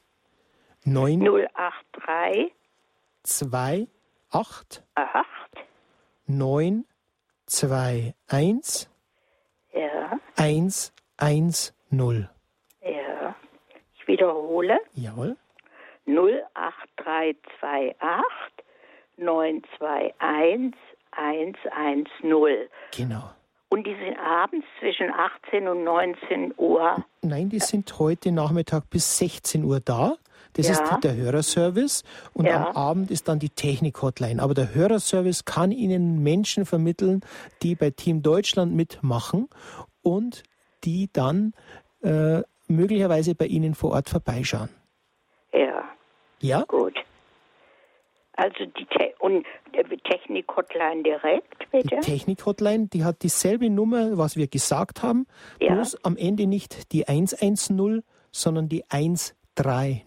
[0.84, 2.52] 9 083
[3.22, 3.86] 2
[9.72, 10.18] ja.
[10.36, 10.92] 1
[14.08, 14.80] wiederhole.
[14.94, 15.36] Jawohl.
[16.06, 17.94] 08328
[19.18, 20.74] 921
[21.12, 22.06] 110.
[22.96, 23.30] Genau.
[23.70, 27.04] Und die sind abends zwischen 18 und 19 Uhr?
[27.20, 30.16] Nein, die sind heute Nachmittag bis 16 Uhr da.
[30.54, 30.72] Das ja.
[30.72, 32.02] ist der Hörerservice
[32.32, 32.68] und ja.
[32.68, 34.42] am Abend ist dann die Technik-Hotline.
[34.42, 37.20] Aber der Hörerservice kann Ihnen Menschen vermitteln,
[37.62, 39.48] die bei Team Deutschland mitmachen
[40.02, 40.44] und
[40.84, 41.52] die dann
[42.02, 44.70] äh, möglicherweise bei Ihnen vor Ort vorbeischauen.
[45.52, 45.84] Ja.
[46.40, 46.64] Ja?
[46.68, 46.94] Gut.
[48.34, 49.44] Also die Te und
[50.08, 51.88] Technik-Hotline direkt, bitte?
[51.88, 55.26] Die Technik-Hotline, die hat dieselbe Nummer, was wir gesagt haben,
[55.60, 55.74] ja.
[55.74, 60.04] bloß am Ende nicht die 110, sondern die 130.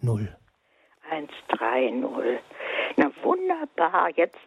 [1.10, 2.40] 130.
[2.96, 4.38] Na wunderbar, jetzt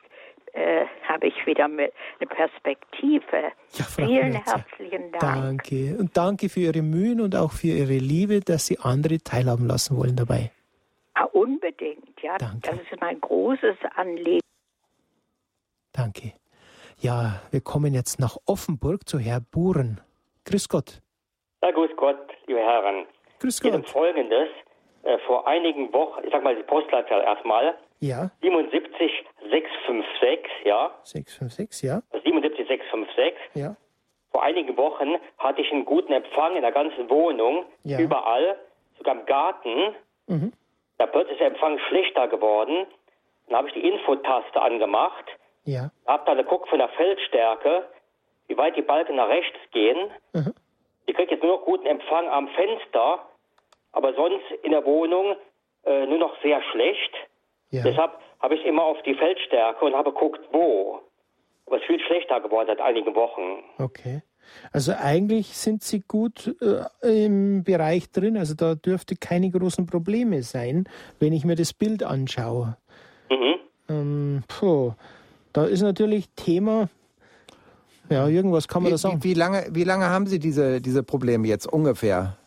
[0.55, 1.91] äh, habe ich wieder eine
[2.29, 3.51] Perspektive.
[3.73, 4.57] Ja, Vielen Netzer.
[4.57, 5.21] herzlichen Dank.
[5.21, 5.97] Danke.
[5.99, 9.97] Und danke für Ihre Mühen und auch für Ihre Liebe, dass Sie andere teilhaben lassen
[9.97, 10.51] wollen dabei.
[11.13, 12.37] Ah, unbedingt, ja.
[12.37, 12.71] Danke.
[12.71, 14.39] Das ist mein großes Anliegen.
[15.91, 16.33] Danke.
[16.99, 19.99] Ja, wir kommen jetzt nach Offenburg zu Herrn Buren.
[20.45, 21.01] Grüß Gott.
[21.61, 23.05] Ja, grüß Gott, liebe Herren.
[23.39, 23.89] Grüß Gott.
[23.89, 24.47] Folgendes.
[25.05, 27.75] Äh, vor einigen Wochen, ich sag mal die Postleitzahl erstmal.
[27.99, 28.31] Ja.
[28.41, 29.11] 77
[29.51, 30.91] 656, ja.
[31.03, 32.01] 656, ja.
[32.23, 33.33] 77 656.
[33.53, 33.75] Ja.
[34.31, 37.99] Vor einigen Wochen hatte ich einen guten Empfang in der ganzen Wohnung, ja.
[37.99, 38.57] überall,
[38.97, 39.95] sogar im Garten.
[40.25, 40.51] Mhm.
[40.97, 42.87] Da plötzlich ist der Empfang schlechter geworden.
[43.47, 45.25] Dann habe ich die Infotaste angemacht.
[45.65, 45.91] Ja.
[46.07, 47.87] Hab dann geguckt von der Feldstärke,
[48.47, 50.09] wie weit die Balken nach rechts gehen.
[50.33, 50.53] Mhm.
[51.05, 53.19] Ich kriege jetzt nur noch guten Empfang am Fenster,
[53.95, 55.35] aber sonst in der Wohnung
[55.85, 57.11] äh, nur noch sehr schlecht.
[57.71, 57.81] Ja.
[57.83, 60.99] Deshalb habe ich immer auf die Feldstärke und habe geguckt, wo.
[61.65, 63.63] Aber es ist viel schlechter geworden seit einigen Wochen.
[63.79, 64.21] Okay.
[64.71, 68.37] Also eigentlich sind Sie gut äh, im Bereich drin.
[68.37, 70.87] Also da dürfte keine großen Probleme sein,
[71.19, 72.77] wenn ich mir das Bild anschaue.
[73.31, 73.55] Mhm.
[73.89, 74.91] Ähm, puh,
[75.53, 76.89] da ist natürlich Thema.
[78.09, 79.23] Ja, irgendwas kann man wie, da sagen.
[79.23, 82.37] Wie, wie, lange, wie lange haben Sie diese, diese Probleme jetzt ungefähr?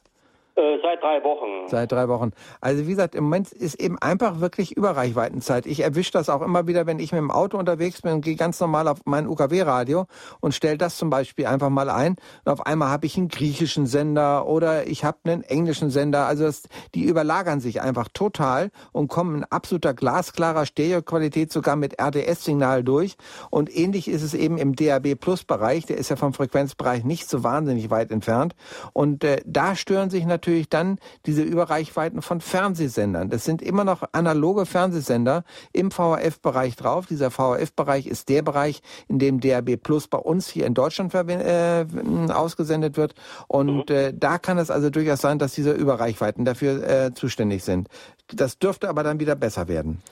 [0.59, 1.69] Äh, seit drei Wochen.
[1.69, 2.33] Seit drei Wochen.
[2.61, 5.67] Also wie gesagt, im Moment ist eben einfach wirklich Überreichweitenzeit.
[5.67, 8.35] Ich erwische das auch immer wieder, wenn ich mit dem Auto unterwegs bin und gehe
[8.35, 10.07] ganz normal auf mein UKW-Radio
[10.41, 12.17] und stelle das zum Beispiel einfach mal ein.
[12.45, 16.27] Und auf einmal habe ich einen griechischen Sender oder ich habe einen englischen Sender.
[16.27, 22.03] Also das, die überlagern sich einfach total und kommen in absoluter glasklarer Stereoqualität sogar mit
[22.03, 23.17] RDS-Signal durch.
[23.51, 25.87] Und ähnlich ist es eben im DAB-Plus-Bereich.
[25.87, 28.57] Der ist ja vom Frequenzbereich nicht so wahnsinnig weit entfernt.
[28.93, 33.29] Und äh, da stören sich natürlich natürlich dann diese Überreichweiten von Fernsehsendern.
[33.29, 37.07] Das sind immer noch analoge Fernsehsender im VHF-Bereich drauf.
[37.07, 41.85] Dieser VHF-Bereich ist der Bereich, in dem DRB Plus bei uns hier in Deutschland äh,
[42.33, 43.15] ausgesendet wird.
[43.47, 43.95] Und mhm.
[43.95, 47.89] äh, da kann es also durchaus sein, dass diese Überreichweiten dafür äh, zuständig sind.
[48.29, 50.03] Das dürfte aber dann wieder besser werden.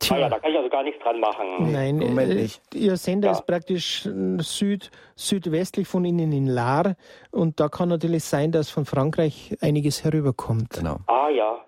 [0.00, 0.16] Tja.
[0.16, 1.72] Ah ja, da kann ich also gar nichts dran machen.
[1.72, 2.62] Nein, äh, nicht.
[2.74, 3.32] Ihr Sender ja.
[3.32, 6.94] ist praktisch äh, süd, südwestlich von Ihnen in Lahr
[7.32, 10.70] und da kann natürlich sein, dass von Frankreich einiges herüberkommt.
[10.70, 10.98] Genau.
[11.08, 11.58] Ah ja.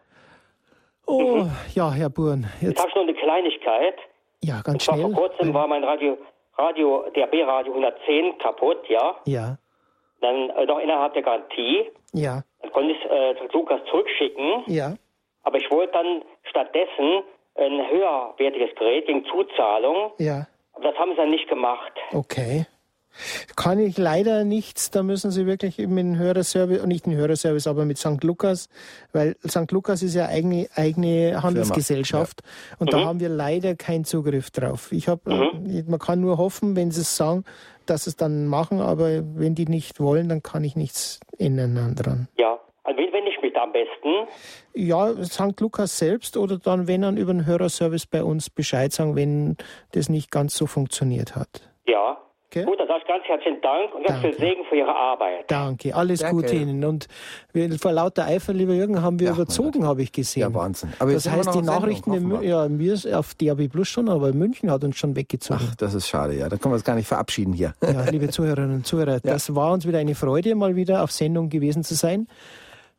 [1.06, 1.50] Oh, mhm.
[1.74, 2.46] ja, Herr Buren.
[2.60, 3.96] Jetzt, jetzt habe ich noch eine Kleinigkeit.
[4.44, 5.12] Ja, ganz und schnell.
[5.12, 6.16] Vor kurzem war mein Radio,
[6.56, 9.16] Radio, der B-Radio 110 kaputt, ja.
[9.24, 9.58] Ja.
[10.20, 11.90] Dann äh, noch innerhalb der Garantie.
[12.12, 12.42] Ja.
[12.62, 14.62] Dann konnte ich äh, Lukas zurückschicken.
[14.66, 14.94] Ja.
[15.42, 17.24] Aber ich wollte dann stattdessen
[17.60, 20.12] ein höherwertiges Gerät wegen Zuzahlung.
[20.18, 20.46] Ja.
[20.72, 21.92] Aber das haben sie dann nicht gemacht.
[22.12, 22.66] Okay.
[23.56, 27.84] Kann ich leider nichts, da müssen Sie wirklich mit dem Hörerservice, nicht den Hörerservice, aber
[27.84, 28.22] mit St.
[28.22, 28.68] Lukas,
[29.12, 29.70] weil St.
[29.72, 32.76] Lukas ist ja eigene, eigene Handelsgesellschaft ja.
[32.78, 32.90] und mhm.
[32.90, 34.92] da haben wir leider keinen Zugriff drauf.
[34.92, 35.84] Ich hab, mhm.
[35.88, 37.44] man kann nur hoffen, wenn Sie es sagen,
[37.86, 41.96] dass sie es dann machen, aber wenn die nicht wollen, dann kann ich nichts ändern
[41.96, 42.28] dran.
[42.38, 44.28] Ja, an wen wende ich mich da am besten?
[44.74, 45.60] Ja, St.
[45.60, 49.56] Lukas selbst oder dann, wenn dann über den Hörerservice bei uns Bescheid sagen, wenn
[49.92, 51.70] das nicht ganz so funktioniert hat.
[51.86, 52.18] Ja,
[52.52, 52.64] Okay.
[52.64, 55.48] Gut, dann sage ich ganz herzlichen Dank und ganz viel Segen für Ihre Arbeit.
[55.48, 56.34] Danke, alles Danke.
[56.34, 56.84] Gute Ihnen.
[56.84, 57.06] Und
[57.52, 60.40] wir, vor lauter Eifer, lieber Jürgen, haben wir ja, überzogen, habe ich gesehen.
[60.40, 60.92] Ja, Wahnsinn.
[60.98, 64.82] Aber das heißt, die Nachrichten, Sendung, ja, ist auf DAB Plus schon, aber München hat
[64.82, 65.60] uns schon weggezogen.
[65.62, 66.48] Ach, das ist schade, ja.
[66.48, 67.72] Da können wir uns gar nicht verabschieden hier.
[67.82, 69.32] Ja, liebe Zuhörerinnen und Zuhörer, ja.
[69.32, 72.26] das war uns wieder eine Freude, mal wieder auf Sendung gewesen zu sein.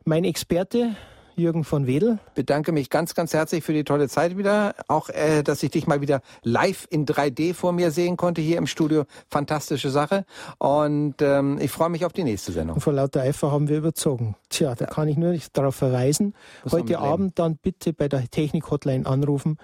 [0.03, 0.95] Mein Experte
[1.35, 2.17] Jürgen von Wedel.
[2.33, 4.73] Bedanke mich ganz, ganz herzlich für die tolle Zeit wieder.
[4.87, 8.57] Auch, äh, dass ich dich mal wieder live in 3D vor mir sehen konnte hier
[8.57, 9.05] im Studio.
[9.29, 10.25] Fantastische Sache.
[10.57, 12.75] Und ähm, ich freue mich auf die nächste Sendung.
[12.75, 14.35] Und vor lauter Eifer haben wir überzogen.
[14.49, 14.91] Tja, da ja.
[14.91, 16.33] kann ich nur darauf verweisen.
[16.63, 19.57] Was Heute Abend dann bitte bei der Technik-Hotline anrufen.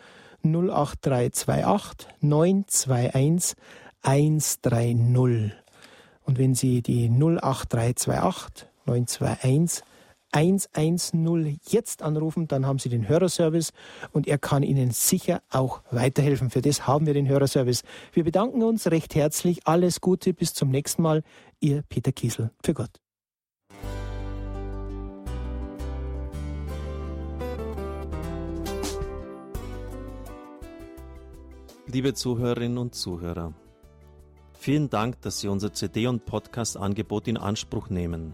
[0.43, 3.55] 08328 921
[4.03, 5.53] 130.
[6.23, 9.83] Und wenn Sie die 08328 921
[10.31, 13.71] 110 jetzt anrufen, dann haben Sie den Hörerservice
[14.11, 16.49] und er kann Ihnen sicher auch weiterhelfen.
[16.49, 17.83] Für das haben wir den Hörerservice.
[18.13, 19.65] Wir bedanken uns recht herzlich.
[19.65, 21.23] Alles Gute, bis zum nächsten Mal.
[21.59, 22.51] Ihr Peter Kiesel.
[22.63, 22.99] Für Gott.
[31.89, 33.53] Liebe Zuhörerinnen und Zuhörer,
[34.59, 38.33] vielen Dank, dass Sie unser CD- und Podcast-Angebot in Anspruch nehmen.